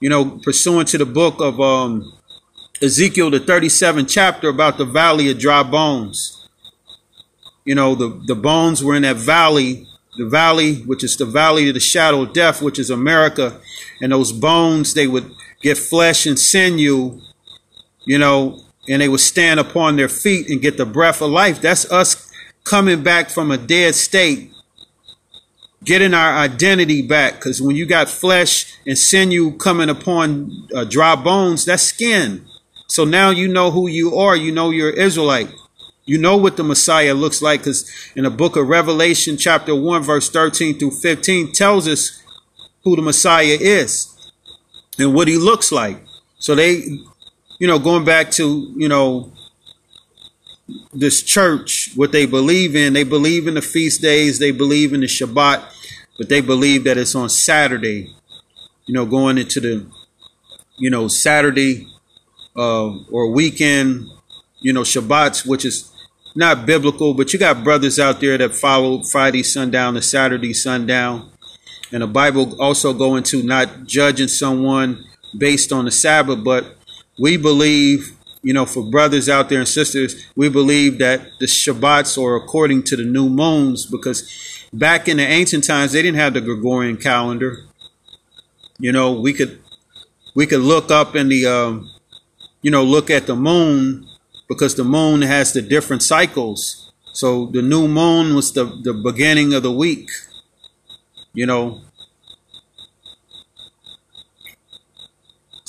[0.00, 2.12] you know, pursuant to the book of um,
[2.80, 6.40] Ezekiel, the 37th chapter about the valley of dry bones
[7.64, 9.86] you know, the, the bones were in that valley,
[10.16, 13.60] the valley, which is the valley of the shadow of death, which is America.
[14.00, 15.30] And those bones, they would
[15.62, 17.20] get flesh and sinew,
[18.06, 21.60] you know, and they would stand upon their feet and get the breath of life.
[21.60, 22.32] That's us
[22.64, 24.50] coming back from a dead state,
[25.84, 27.34] getting our identity back.
[27.34, 32.46] Because when you got flesh and sinew coming upon uh, dry bones, that's skin.
[32.86, 34.36] So now you know who you are.
[34.36, 35.52] You know you're Israelite.
[36.04, 40.02] You know what the Messiah looks like because in the book of Revelation, chapter 1,
[40.02, 42.20] verse 13 through 15, tells us
[42.82, 44.32] who the Messiah is
[44.98, 46.02] and what he looks like.
[46.38, 46.82] So they,
[47.58, 49.32] you know, going back to, you know,
[50.92, 55.00] this church, what they believe in, they believe in the feast days, they believe in
[55.00, 55.64] the Shabbat,
[56.18, 58.14] but they believe that it's on Saturday,
[58.86, 59.86] you know, going into the,
[60.76, 61.86] you know, Saturday
[62.56, 64.06] uh, or weekend,
[64.60, 65.90] you know, Shabbats, which is
[66.34, 71.30] not biblical, but you got brothers out there that follow Friday sundown to Saturday sundown.
[71.92, 75.04] And the Bible also go into not judging someone
[75.36, 76.76] based on the Sabbath, but
[77.18, 82.20] we believe, you know, for brothers out there and sisters, we believe that the Shabbats
[82.22, 84.28] are according to the new moons because
[84.72, 87.58] back in the ancient times they didn't have the Gregorian calendar.
[88.78, 89.60] You know, we could
[90.34, 91.90] we could look up in the um,
[92.62, 94.06] you know look at the moon
[94.48, 96.92] because the moon has the different cycles.
[97.12, 100.08] So the new moon was the, the beginning of the week.
[101.34, 101.82] You know,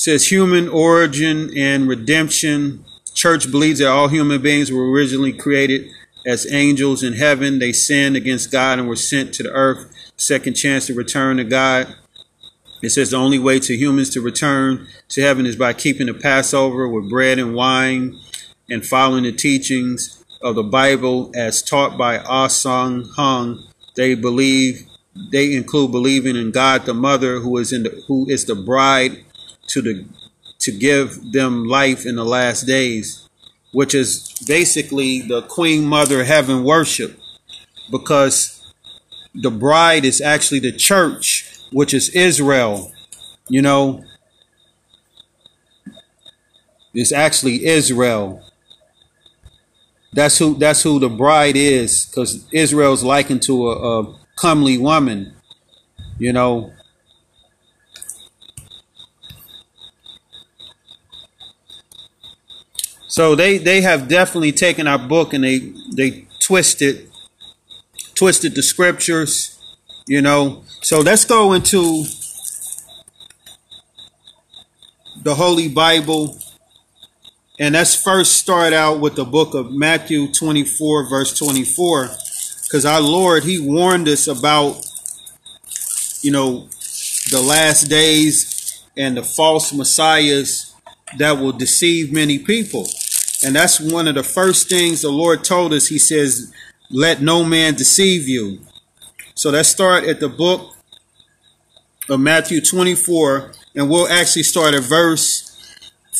[0.01, 2.83] says human origin and redemption.
[3.13, 5.87] Church believes that all human beings were originally created
[6.25, 7.59] as angels in heaven.
[7.59, 9.93] They sinned against God and were sent to the earth.
[10.17, 11.93] Second chance to return to God.
[12.81, 16.15] It says the only way to humans to return to heaven is by keeping the
[16.15, 18.19] Passover with bread and wine
[18.71, 24.87] and following the teachings of the Bible as taught by Ah Sung Hung, they believe
[25.31, 29.25] they include believing in God the Mother, who is in the, who is the bride
[29.67, 30.05] to the
[30.59, 33.27] to give them life in the last days,
[33.71, 37.19] which is basically the Queen Mother heaven worship,
[37.89, 38.61] because
[39.33, 42.91] the bride is actually the church, which is Israel.
[43.47, 44.03] You know,
[46.93, 48.43] it's actually Israel.
[50.13, 55.33] That's who that's who the bride is, because Israel's likened to a, a comely woman.
[56.19, 56.73] You know,
[63.11, 67.11] So they they have definitely taken our book and they they twisted
[68.15, 69.59] twisted the scriptures,
[70.07, 70.63] you know.
[70.81, 72.05] So let's go into
[75.23, 76.39] the Holy Bible
[77.59, 82.11] and let's first start out with the book of Matthew 24 verse 24
[82.71, 84.85] cuz our Lord he warned us about
[86.21, 86.69] you know
[87.29, 90.73] the last days and the false messiahs
[91.17, 92.87] that will deceive many people.
[93.43, 95.87] And that's one of the first things the Lord told us.
[95.87, 96.53] He says,
[96.89, 98.59] let no man deceive you.
[99.35, 100.75] So let's start at the book
[102.09, 105.50] of Matthew 24, and we'll actually start at verse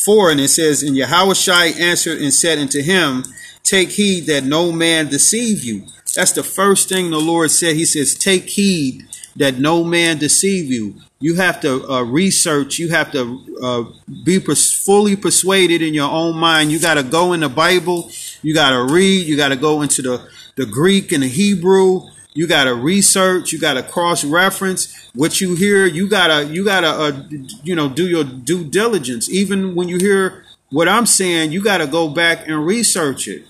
[0.04, 0.30] 4.
[0.30, 3.24] And it says, And Yahushua answered and said unto him,
[3.62, 5.86] Take heed that no man deceive you.
[6.14, 7.76] That's the first thing the Lord said.
[7.76, 10.96] He says, Take heed that no man deceive you.
[11.20, 12.78] You have to uh, research.
[12.78, 13.84] You have to uh,
[14.24, 16.72] be pers- fully persuaded in your own mind.
[16.72, 18.10] You got to go in the Bible.
[18.42, 19.26] You got to read.
[19.26, 22.08] You got to go into the, the Greek and the Hebrew.
[22.34, 23.52] You got to research.
[23.52, 25.86] You got to cross reference what you hear.
[25.86, 27.22] You gotta you gotta uh,
[27.62, 29.28] you know do your due diligence.
[29.28, 33.44] Even when you hear what I'm saying, you got to go back and research it.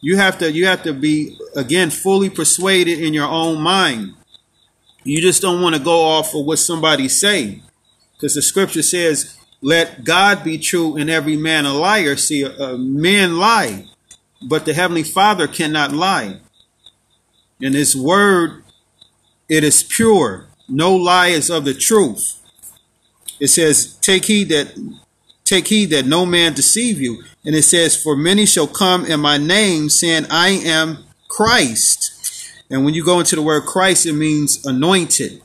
[0.00, 4.14] You have to you have to be again fully persuaded in your own mind.
[5.02, 7.62] You just don't want to go off of what somebody say,
[8.14, 12.76] because the scripture says, "Let God be true and every man a liar." See, uh,
[12.76, 13.86] men lie,
[14.40, 16.38] but the heavenly Father cannot lie.
[17.60, 18.62] And His word,
[19.48, 20.46] it is pure.
[20.68, 22.40] No lie is of the truth.
[23.38, 24.74] It says, "Take heed that."
[25.42, 27.24] Take heed that no man deceive you.
[27.44, 32.10] And it says, For many shall come in my name, saying, I am Christ
[32.70, 35.42] and when you go into the word Christ, it means anointed.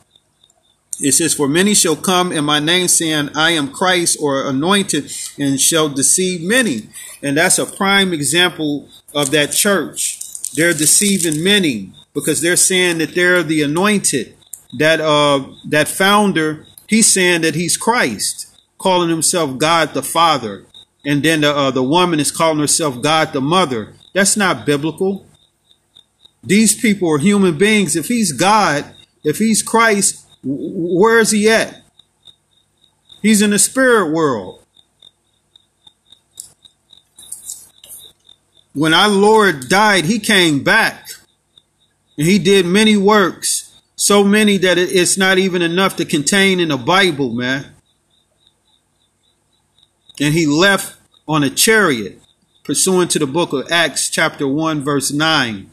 [0.99, 5.11] It says, For many shall come in my name saying, I am Christ or anointed,
[5.37, 6.87] and shall deceive many.
[7.23, 10.19] And that's a prime example of that church.
[10.53, 14.35] They're deceiving many because they're saying that they're the anointed.
[14.79, 20.65] That uh that founder, he's saying that he's Christ, calling himself God the Father.
[21.05, 23.93] And then the uh, the woman is calling herself God the Mother.
[24.13, 25.27] That's not biblical.
[26.43, 27.95] These people are human beings.
[27.95, 28.85] If he's God,
[29.23, 31.81] if he's Christ, where is he at?
[33.21, 34.63] He's in the spirit world.
[38.73, 41.04] When our Lord died, he came back
[42.15, 46.77] he did many works, so many that it's not even enough to contain in the
[46.77, 47.73] Bible, man.
[50.19, 50.97] And he left
[51.27, 52.21] on a chariot,
[52.63, 55.69] pursuant to the book of Acts, chapter 1, verse 9.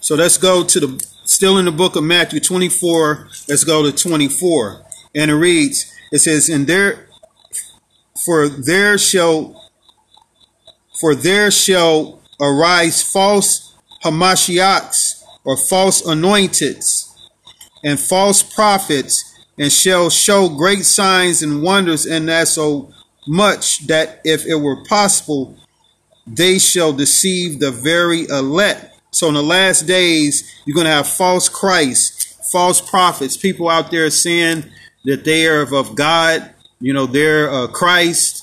[0.00, 3.92] So let's go to the, still in the book of Matthew 24, let's go to
[3.92, 4.84] 24.
[5.14, 7.06] And it reads, it says, and there,
[8.24, 9.59] for there shall,
[11.00, 13.74] for there shall arise false
[14.04, 17.10] Hamashiachs or false anointeds
[17.84, 19.24] and false prophets
[19.58, 22.92] and shall show great signs and wonders and that so
[23.26, 25.56] much that if it were possible,
[26.26, 28.86] they shall deceive the very elect.
[29.10, 33.90] So in the last days, you're going to have false Christ, false prophets, people out
[33.90, 34.64] there saying
[35.04, 38.39] that they are of God, you know, they're uh, Christ.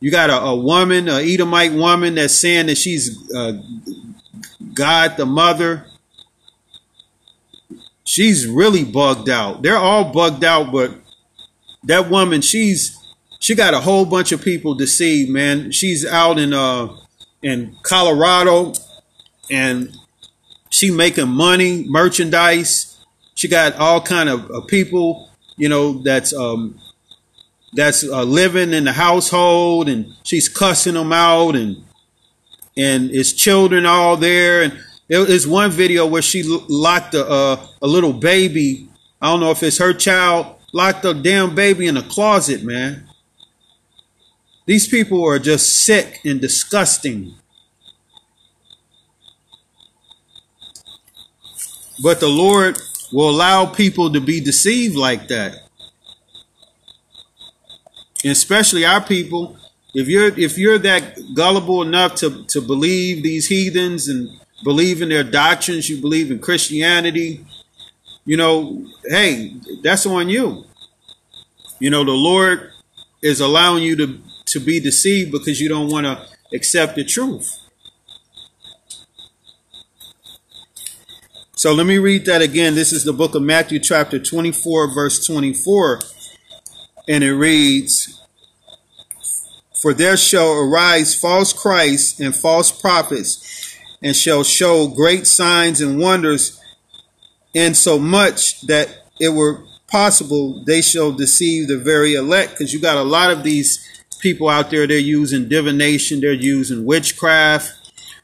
[0.00, 3.60] You got a, a, woman, a Edomite woman that's saying that she's uh,
[4.74, 5.86] God the mother.
[8.04, 9.62] She's really bugged out.
[9.62, 10.94] They're all bugged out, but
[11.84, 12.98] that woman, she's
[13.40, 15.70] she got a whole bunch of people deceived, man.
[15.70, 16.88] She's out in uh
[17.42, 18.72] in Colorado
[19.50, 19.94] and
[20.70, 22.96] she making money, merchandise.
[23.34, 26.80] She got all kind of uh, people, you know, that's um,
[27.74, 31.84] that's uh, living in the household, and she's cussing them out, and
[32.76, 37.86] and it's children all there, and there's one video where she locked a uh, a
[37.86, 38.88] little baby.
[39.20, 40.56] I don't know if it's her child.
[40.72, 43.08] Locked a damn baby in a closet, man.
[44.66, 47.34] These people are just sick and disgusting.
[52.02, 52.78] But the Lord
[53.12, 55.63] will allow people to be deceived like that.
[58.24, 59.56] Especially our people.
[59.94, 64.28] If you're if you're that gullible enough to, to believe these heathens and
[64.64, 67.44] believe in their doctrines, you believe in Christianity,
[68.24, 70.64] you know, hey, that's on you.
[71.78, 72.70] You know, the Lord
[73.22, 77.60] is allowing you to to be deceived because you don't want to accept the truth.
[81.56, 82.74] So let me read that again.
[82.74, 86.00] This is the book of Matthew, chapter 24, verse 24.
[87.08, 88.22] And it reads
[89.80, 96.00] For there shall arise false Christs and false prophets, and shall show great signs and
[96.00, 96.60] wonders,
[97.54, 98.88] and so much that
[99.20, 102.52] it were possible they shall deceive the very elect.
[102.52, 103.86] Because you got a lot of these
[104.20, 107.72] people out there, they're using divination, they're using witchcraft,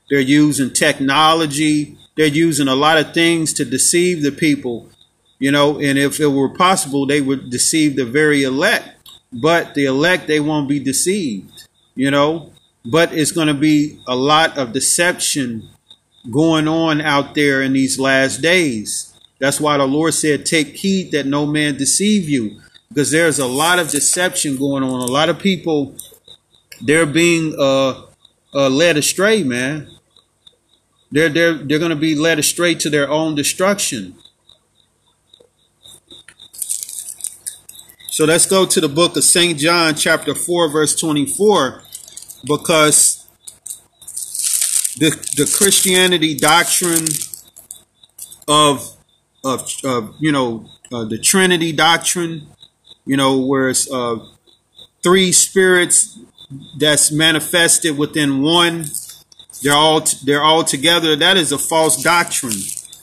[0.09, 4.91] they're using technology they're using a lot of things to deceive the people,
[5.41, 8.89] you know, and if it were possible, they would deceive the very elect.
[9.33, 12.53] But the elect, they won't be deceived, you know.
[12.85, 15.69] But it's going to be a lot of deception
[16.31, 19.19] going on out there in these last days.
[19.39, 23.47] That's why the Lord said, Take heed that no man deceive you, because there's a
[23.47, 25.01] lot of deception going on.
[25.01, 25.95] A lot of people,
[26.83, 28.03] they're being uh,
[28.53, 29.89] uh, led astray, man.
[31.11, 34.17] They're, they're, they're going to be led astray to their own destruction.
[38.11, 39.59] So let's go to the book of St.
[39.59, 41.83] John, chapter 4, verse 24,
[42.47, 43.27] because
[44.99, 47.07] the, the Christianity doctrine
[48.49, 48.97] of,
[49.45, 52.49] of, of you know, uh, the Trinity doctrine,
[53.07, 54.17] you know, where it's uh,
[55.03, 56.19] three spirits
[56.79, 58.87] that's manifested within one
[59.63, 61.17] they're all they're all together.
[61.17, 62.57] That is a false doctrine.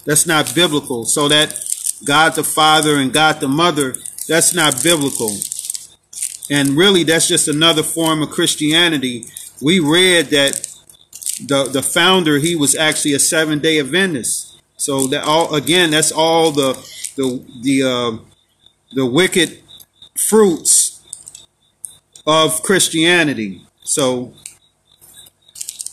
[0.06, 1.06] That's not biblical.
[1.06, 1.60] So that
[2.04, 3.96] God the Father and God the Mother,
[4.28, 5.38] that's not biblical.
[6.50, 9.26] And really, that's just another form of Christianity.
[9.62, 10.68] We read that
[11.46, 14.62] the the founder he was actually a seven day Adventist.
[14.78, 16.74] So that all again, that's all the
[17.16, 18.18] the the uh,
[18.94, 19.60] the wicked
[20.16, 21.02] fruits
[22.26, 23.62] of Christianity.
[23.84, 24.34] So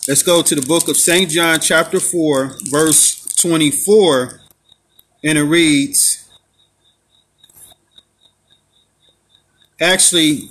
[0.07, 1.31] Let's go to the book of St.
[1.31, 4.39] John, chapter 4, verse 24,
[5.23, 6.24] and it reads
[9.85, 10.51] Actually,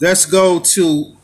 [0.00, 1.16] let's go to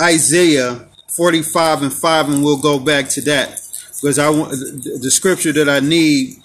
[0.00, 3.60] Isaiah 45 and 5, and we'll go back to that
[4.00, 6.36] because I want the scripture that I need.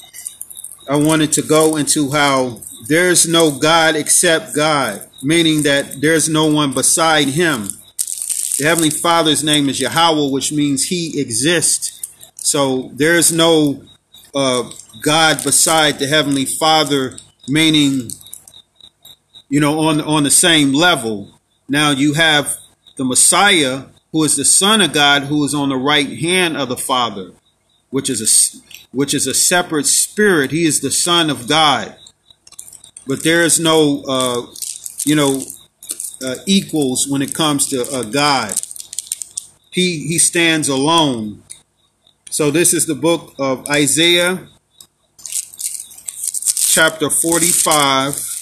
[0.90, 6.48] I wanted to go into how there's no God except God, meaning that there's no
[6.48, 7.70] one beside Him.
[8.58, 12.10] The Heavenly Father's name is Yahweh, which means He exists.
[12.36, 13.84] So there's no
[14.36, 14.70] uh,
[15.02, 17.18] God beside the Heavenly Father,
[17.48, 18.10] meaning,
[19.54, 21.30] you know, on, on the same level.
[21.70, 22.58] Now you have
[22.96, 26.70] the Messiah, who is the Son of God, who is on the right hand of
[26.70, 27.34] the Father,
[27.92, 28.28] which is a
[28.98, 30.50] which is a separate spirit.
[30.50, 31.96] He is the Son of God.
[33.06, 34.42] But there is no, uh,
[35.06, 35.44] you know,
[36.26, 38.60] uh, equals when it comes to uh, God.
[39.70, 41.44] He he stands alone.
[42.32, 44.48] So this is the book of Isaiah,
[46.74, 48.33] chapter 45.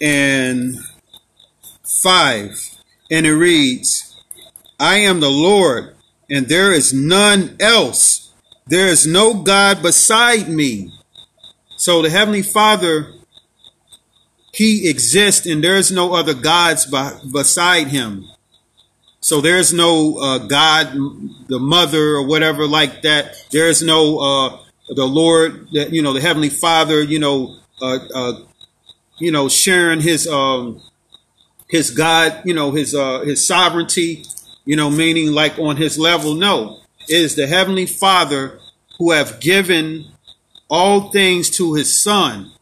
[0.00, 0.76] And
[2.02, 2.78] 5.
[3.10, 4.16] And it reads,
[4.78, 5.94] I am the Lord
[6.30, 8.32] and there is none else.
[8.66, 10.92] There is no God beside me.
[11.76, 13.12] So the Heavenly Father,
[14.52, 16.86] He exists and there's no other gods
[17.32, 18.24] beside Him.
[19.20, 20.92] So there's no uh, God,
[21.48, 23.34] the Mother or whatever like that.
[23.50, 24.58] There's no uh,
[24.94, 28.32] the Lord, you know, the Heavenly Father, you know, uh, uh
[29.20, 30.82] you know, sharing His um,
[31.68, 34.24] His God, you know, His uh, His sovereignty
[34.64, 36.34] you know, meaning like on his level.
[36.34, 38.60] No, it is the heavenly father
[38.98, 40.06] who have given
[40.68, 42.52] all things to his son,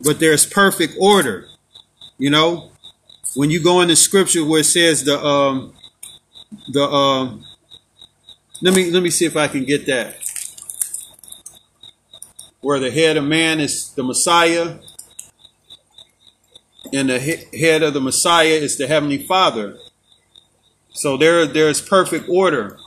[0.00, 1.46] but there's perfect order.
[2.18, 2.70] You know,
[3.34, 5.74] when you go in the scripture where it says the, um,
[6.72, 7.44] the, um,
[8.62, 10.16] let me, let me see if I can get that.
[12.60, 14.78] Where the head of man is the Messiah,
[16.92, 19.78] and the head of the Messiah is the Heavenly Father.
[20.90, 22.78] So there, there's perfect order.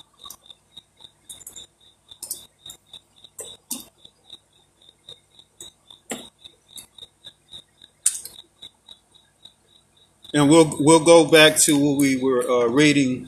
[10.31, 13.27] And we'll we'll go back to what we were uh, reading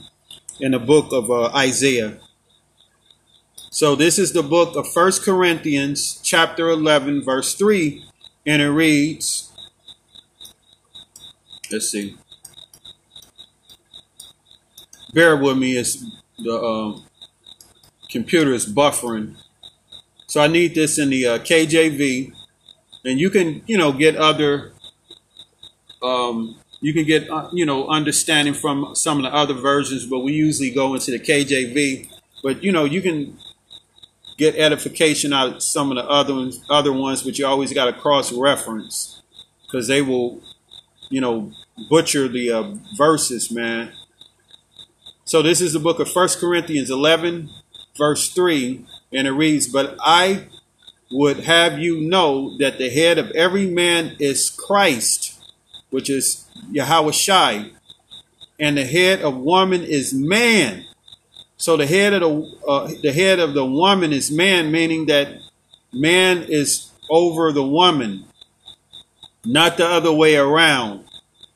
[0.59, 2.19] in the book of uh, Isaiah.
[3.71, 8.05] So this is the book of First Corinthians, chapter 11, verse 3,
[8.45, 9.50] and it reads,
[11.71, 12.17] let's see
[15.13, 16.03] bear with me as
[16.37, 17.03] the um,
[18.09, 19.35] computer is buffering.
[20.27, 22.33] So I need this in the uh, KJV,
[23.05, 24.73] and you can you know get other
[26.01, 30.19] um, you can get uh, you know understanding from some of the other versions, but
[30.19, 32.09] we usually go into the KJV.
[32.43, 33.37] But you know you can
[34.37, 37.85] get edification out of some of the other ones, other ones, but you always got
[37.85, 39.21] to cross reference
[39.63, 40.41] because they will
[41.11, 41.51] you know
[41.89, 43.91] butcher the uh, verses, man.
[45.25, 47.49] So this is the book of First Corinthians 11,
[47.97, 50.47] verse 3, and it reads, But I
[51.11, 55.39] would have you know that the head of every man is Christ,
[55.89, 57.71] which is Yahweh Shai,
[58.59, 60.85] and the head of woman is man.
[61.57, 65.29] So the head of the uh, the head of the woman is man, meaning that
[65.93, 68.25] man is over the woman,
[69.45, 71.05] not the other way around.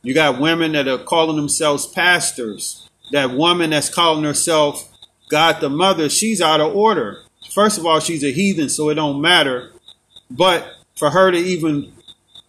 [0.01, 2.87] You got women that are calling themselves pastors.
[3.11, 4.91] That woman that's calling herself
[5.29, 7.21] God the Mother, she's out of order.
[7.53, 9.71] First of all, she's a heathen, so it don't matter.
[10.29, 11.93] But for her to even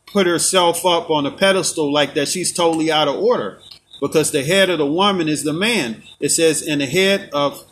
[0.06, 3.60] put herself up on a pedestal like that, she's totally out of order.
[4.00, 6.02] Because the head of the woman is the man.
[6.20, 7.64] It says, and the head of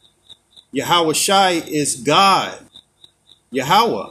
[0.73, 2.59] Yahweh Shai is God.
[3.51, 4.11] Yahweh.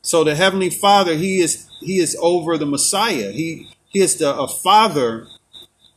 [0.00, 3.30] So the Heavenly Father, He is He is over the Messiah.
[3.32, 5.26] He He is the a Father,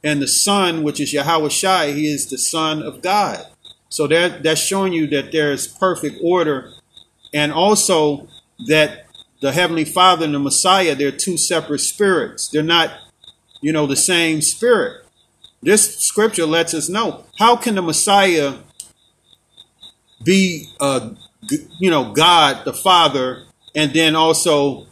[0.03, 3.45] and the Son, which is Yahweh Shai, He is the Son of God.
[3.89, 6.71] So that that's showing you that there is perfect order,
[7.33, 8.27] and also
[8.67, 9.05] that
[9.41, 12.47] the Heavenly Father and the Messiah, they're two separate spirits.
[12.47, 12.91] They're not,
[13.61, 15.05] you know, the same spirit.
[15.61, 18.55] This scripture lets us know how can the Messiah
[20.23, 21.11] be, uh,
[21.79, 23.43] you know, God the Father,
[23.75, 24.87] and then also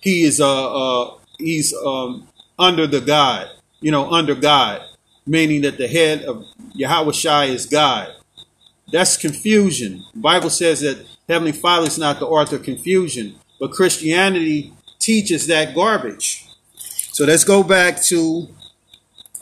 [0.00, 2.28] he is uh, uh he's um,
[2.58, 3.48] under the God,
[3.80, 4.82] you know, under God,
[5.26, 6.44] meaning that the head of
[6.74, 8.08] Yahweh Shai is God.
[8.90, 10.02] That's confusion.
[10.14, 15.46] The Bible says that Heavenly Father is not the author of confusion, but Christianity teaches
[15.46, 16.46] that garbage.
[17.12, 18.48] So let's go back to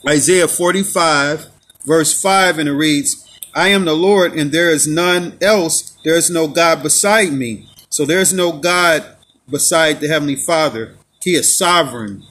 [0.09, 1.47] Isaiah 45,
[1.85, 3.23] verse 5, and it reads,
[3.55, 5.97] I am the Lord, and there is none else.
[6.05, 7.69] There is no God beside me.
[7.89, 9.16] So there is no God
[9.49, 10.95] beside the Heavenly Father.
[11.23, 12.23] He is sovereign.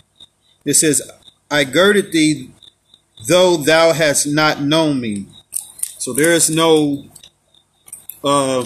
[0.63, 1.01] It says,
[1.51, 2.51] I girded thee,
[3.27, 5.27] though thou hast not known me.
[5.97, 7.05] So there is no,
[8.23, 8.65] uh,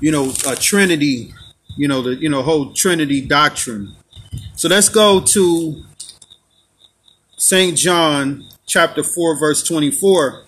[0.00, 1.32] you know, a Trinity,
[1.76, 3.94] you know, the you know whole Trinity doctrine.
[4.56, 5.82] So let's go to
[7.36, 10.44] Saint John chapter four, verse twenty-four,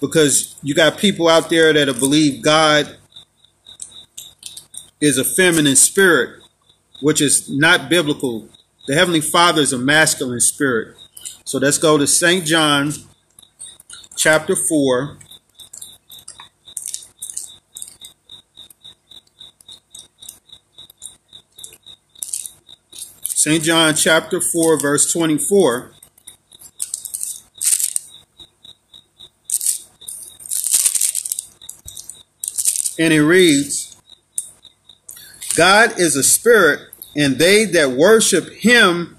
[0.00, 2.96] because you got people out there that believe God
[5.02, 6.40] is a feminine spirit,
[7.00, 8.48] which is not biblical.
[8.86, 10.96] The Heavenly Father is a masculine spirit.
[11.44, 12.46] So let's go to St.
[12.46, 12.92] John
[14.16, 15.18] chapter 4.
[23.24, 23.64] St.
[23.64, 25.90] John chapter 4, verse 24.
[33.00, 33.81] And it reads
[35.56, 36.80] God is a spirit,
[37.16, 39.16] and they that worship him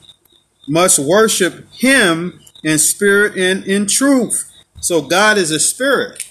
[0.67, 4.49] must worship him in spirit and in truth.
[4.79, 6.29] So God is a spirit.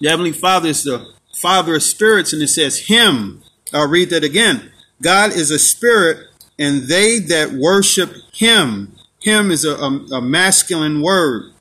[0.00, 3.42] The Heavenly Father is the Father of spirits, and it says him.
[3.72, 4.70] I'll read that again.
[5.02, 6.26] God is a spirit,
[6.58, 11.52] and they that worship him, him is a, a, a masculine word,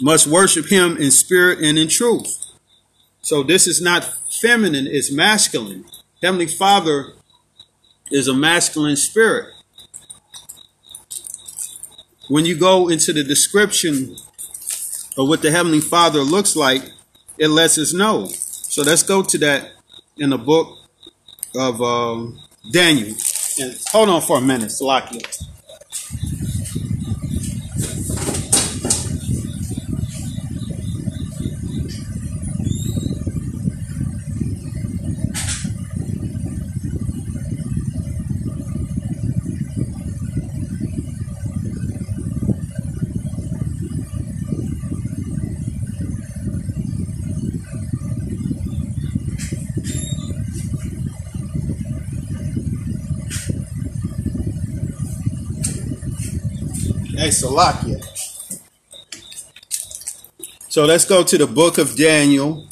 [0.00, 2.44] must worship him in spirit and in truth.
[3.22, 4.08] So this is not
[4.40, 5.84] feminine, it's masculine.
[6.26, 7.12] Heavenly Father
[8.10, 9.54] is a masculine spirit.
[12.28, 14.16] When you go into the description
[15.16, 16.82] of what the Heavenly Father looks like,
[17.38, 18.26] it lets us know.
[18.26, 19.70] So let's go to that
[20.16, 20.76] in the book
[21.54, 22.40] of um,
[22.72, 23.14] Daniel.
[23.60, 25.22] And hold on for a minute, Salakia.
[57.42, 58.00] Salakia.
[60.68, 62.68] So let's go to the book of Daniel.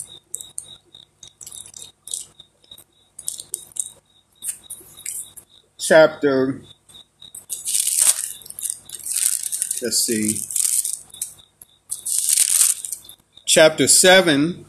[5.79, 6.63] Chapter,
[9.83, 10.41] let's see,
[13.47, 14.65] chapter 7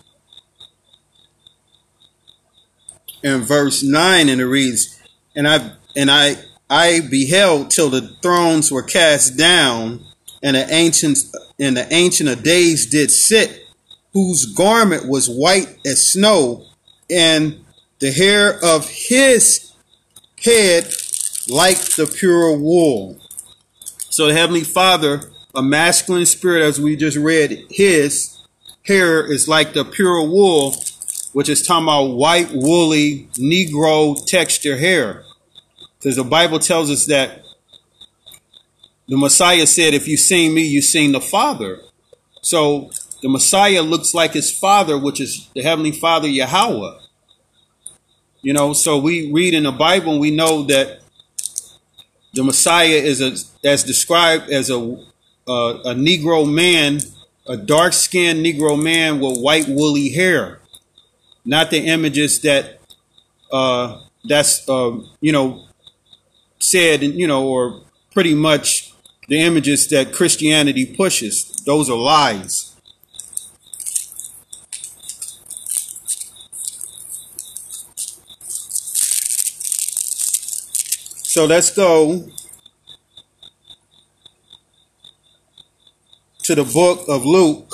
[3.23, 4.99] and verse 9, and it reads,
[5.35, 6.35] And I, and I
[6.69, 10.03] I beheld till the thrones were cast down,
[10.41, 13.61] and the ancients and the ancient of days did sit,
[14.13, 16.65] whose garment was white as snow,
[17.09, 17.59] and
[17.99, 19.73] the hair of his
[20.43, 20.85] head
[21.47, 23.19] like the pure wool.
[24.09, 25.21] So the Heavenly Father,
[25.53, 28.37] a masculine spirit, as we just read, his
[28.83, 30.75] hair is like the pure wool,
[31.33, 35.24] which is talking about white, woolly, Negro texture hair.
[36.05, 37.41] Because the Bible tells us that
[39.07, 41.79] the Messiah said, if you've seen me, you've seen the Father.
[42.43, 42.91] So
[43.23, 46.99] the Messiah looks like his Father, which is the Heavenly Father, Yahweh.
[48.43, 50.99] You know, so we read in the Bible and we know that
[52.35, 53.35] the Messiah is a,
[53.67, 55.51] as described as a, a,
[55.85, 56.99] a Negro man,
[57.47, 60.59] a dark skinned Negro man with white woolly hair.
[61.43, 62.79] Not the images that,
[63.51, 65.64] uh, that's, uh, you know,
[66.59, 67.81] said, you know, or
[68.11, 68.93] pretty much
[69.27, 71.51] the images that Christianity pushes.
[71.65, 72.75] Those are lies.
[81.35, 82.29] So let's go
[86.43, 87.73] to the book of Luke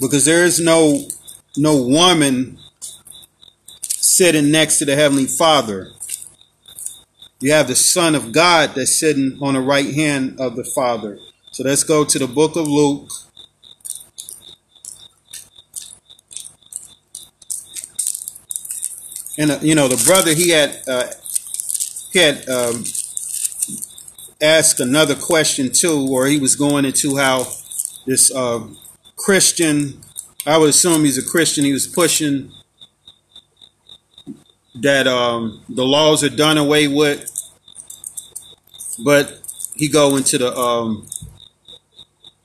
[0.00, 1.08] because there is no
[1.58, 2.56] no woman
[3.82, 5.88] sitting next to the heavenly Father.
[7.40, 11.18] You have the Son of God that's sitting on the right hand of the Father.
[11.52, 13.10] So let's go to the book of Luke.
[19.38, 21.08] And uh, you know the brother he had uh,
[22.10, 22.84] he had um,
[24.40, 27.46] asked another question too, where he was going into how
[28.06, 28.66] this uh,
[29.16, 30.00] Christian,
[30.46, 32.50] I would assume he's a Christian, he was pushing
[34.80, 37.30] that um, the laws are done away with,
[39.04, 39.40] but
[39.74, 41.06] he go into the um,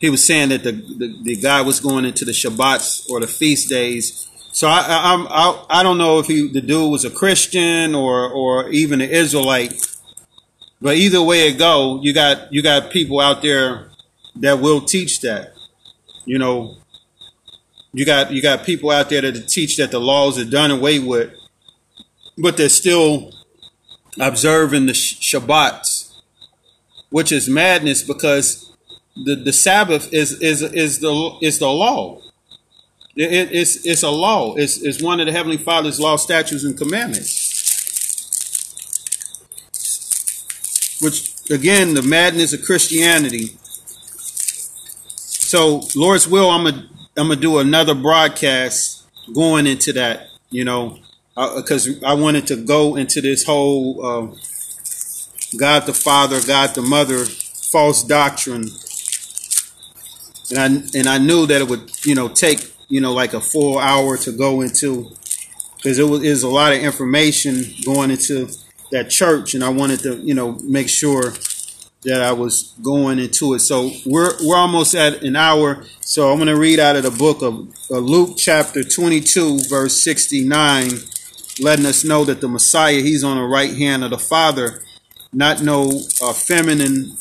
[0.01, 3.27] he was saying that the, the, the guy was going into the Shabbats or the
[3.27, 4.27] feast days.
[4.51, 8.27] So I, I, I, I don't know if he, the dude was a Christian or,
[8.27, 9.73] or even an Israelite,
[10.81, 13.91] but either way it go, you got, you got people out there
[14.37, 15.53] that will teach that,
[16.25, 16.77] you know,
[17.93, 20.97] you got, you got people out there that teach that the laws are done away
[20.97, 21.31] with,
[22.37, 23.31] but they're still
[24.19, 26.13] observing the Shabbats,
[27.09, 28.75] which is madness because
[29.15, 32.21] the, the Sabbath is, is, is the, is the law.
[33.15, 34.55] It, it's, it's a law.
[34.55, 37.49] It's, it's one of the Heavenly Father's law, statutes, and commandments.
[41.01, 43.57] Which, again, the madness of Christianity.
[45.15, 50.99] So, Lord's will, I'm going I'm to do another broadcast going into that, you know,
[51.35, 54.35] because uh, I wanted to go into this whole uh,
[55.57, 58.69] God the Father, God the Mother false doctrine.
[60.49, 63.39] And I, and I knew that it would, you know, take you know, like a
[63.39, 65.09] full hour to go into
[65.77, 68.49] because it was is a lot of information going into
[68.91, 71.33] that church, and I wanted to, you know, make sure
[72.03, 73.59] that I was going into it.
[73.59, 75.85] So we're we're almost at an hour.
[76.01, 80.01] So I'm going to read out of the book of uh, Luke chapter 22 verse
[80.03, 80.89] 69
[81.59, 84.81] letting us know that the Messiah he's on the right hand of the Father,
[85.33, 87.17] not no uh, feminine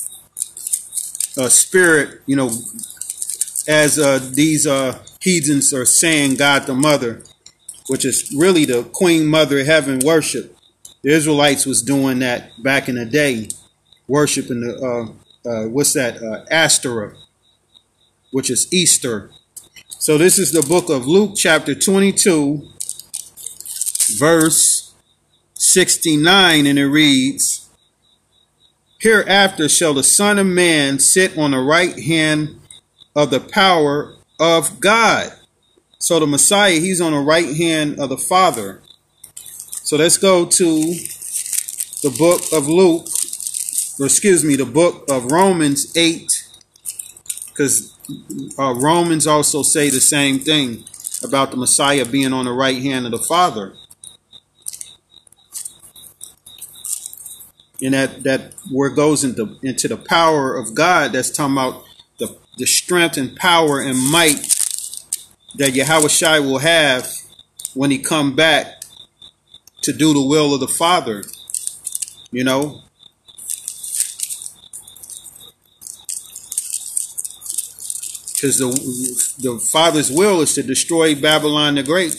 [1.37, 2.51] uh, spirit, you know,
[3.69, 7.23] as uh, these uh, heathens are saying God the Mother,
[7.89, 10.57] which is really the Queen Mother of Heaven worship.
[11.03, 13.49] The Israelites was doing that back in the day,
[14.07, 17.17] worshiping the uh, uh, what's that uh, Ashtoreth,
[18.33, 19.31] which is Easter.
[19.89, 22.69] So this is the book of Luke, chapter 22,
[24.19, 24.95] verse
[25.55, 27.69] 69, and it reads,
[28.99, 32.61] Hereafter shall the Son of Man sit on the right hand
[33.17, 35.33] of the power of God.
[35.99, 38.83] So the Messiah, he's on the right hand of the Father.
[39.69, 40.67] So let's go to
[42.03, 43.07] the book of Luke,
[43.99, 46.47] or excuse me, the book of Romans 8,
[47.49, 47.97] because
[48.59, 50.85] uh, Romans also say the same thing
[51.23, 53.75] about the Messiah being on the right hand of the Father.
[57.83, 61.85] And that, that where goes into, into the power of God, that's talking about
[62.61, 64.37] the strength and power and might
[65.57, 67.11] that Yahweh Shai will have
[67.75, 68.83] when he come back
[69.83, 71.25] to do the will of the Father.
[72.31, 72.83] You know?
[78.35, 78.69] Because the,
[79.39, 82.15] the Father's will is to destroy Babylon the Great.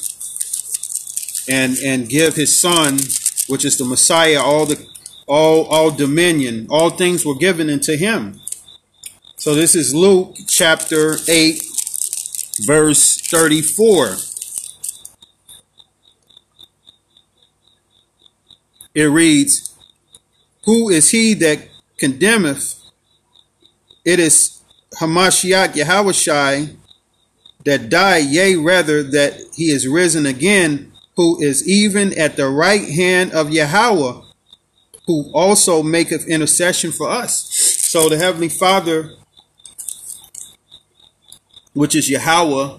[1.48, 2.98] and and give his son,
[3.48, 4.88] which is the Messiah, all the
[5.32, 6.68] all all dominion.
[6.70, 8.42] All things were given into him.
[9.38, 11.64] So this is Luke chapter 8
[12.60, 14.18] verse 34.
[18.94, 19.74] It reads,
[20.66, 21.60] Who is he that
[21.98, 22.76] condemneth?
[24.04, 24.60] It is
[25.00, 26.76] Hamashiach Yahushai
[27.64, 32.90] that died, yea, rather that he is risen again, who is even at the right
[32.90, 34.31] hand of Yahweh,
[35.12, 37.34] who also maketh intercession for us.
[37.92, 39.12] So the Heavenly Father,
[41.74, 42.78] which is Yahweh,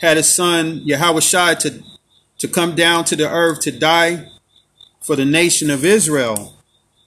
[0.00, 1.82] had his son Yahweh Shai to,
[2.38, 4.26] to come down to the earth to die
[5.00, 6.56] for the nation of Israel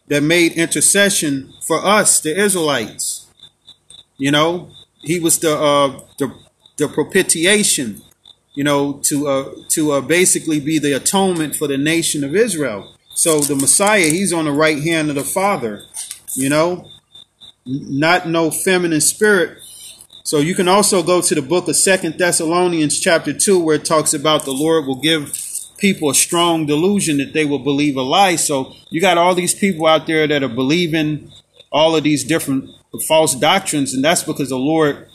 [0.07, 3.27] that made intercession for us, the Israelites.
[4.17, 4.69] You know,
[5.01, 6.33] he was the uh, the
[6.77, 8.01] the propitiation,
[8.55, 12.95] you know, to uh, to uh, basically be the atonement for the nation of Israel.
[13.15, 15.81] So the Messiah, he's on the right hand of the Father,
[16.35, 16.87] you know,
[17.65, 19.57] not no feminine spirit.
[20.23, 23.85] So you can also go to the book of Second Thessalonians chapter two, where it
[23.85, 25.37] talks about the Lord will give
[25.77, 28.35] people a strong delusion that they will believe a lie.
[28.35, 31.31] So you got all these people out there that are believing
[31.71, 32.69] all of these different
[33.07, 35.07] false doctrines, and that's because the Lord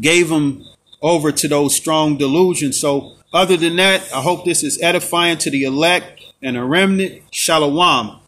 [0.00, 0.64] gave them
[1.02, 2.78] over to those strong delusions.
[2.80, 7.22] So, other than that, I hope this is edifying to the elect and a remnant.
[7.30, 8.20] Shalom.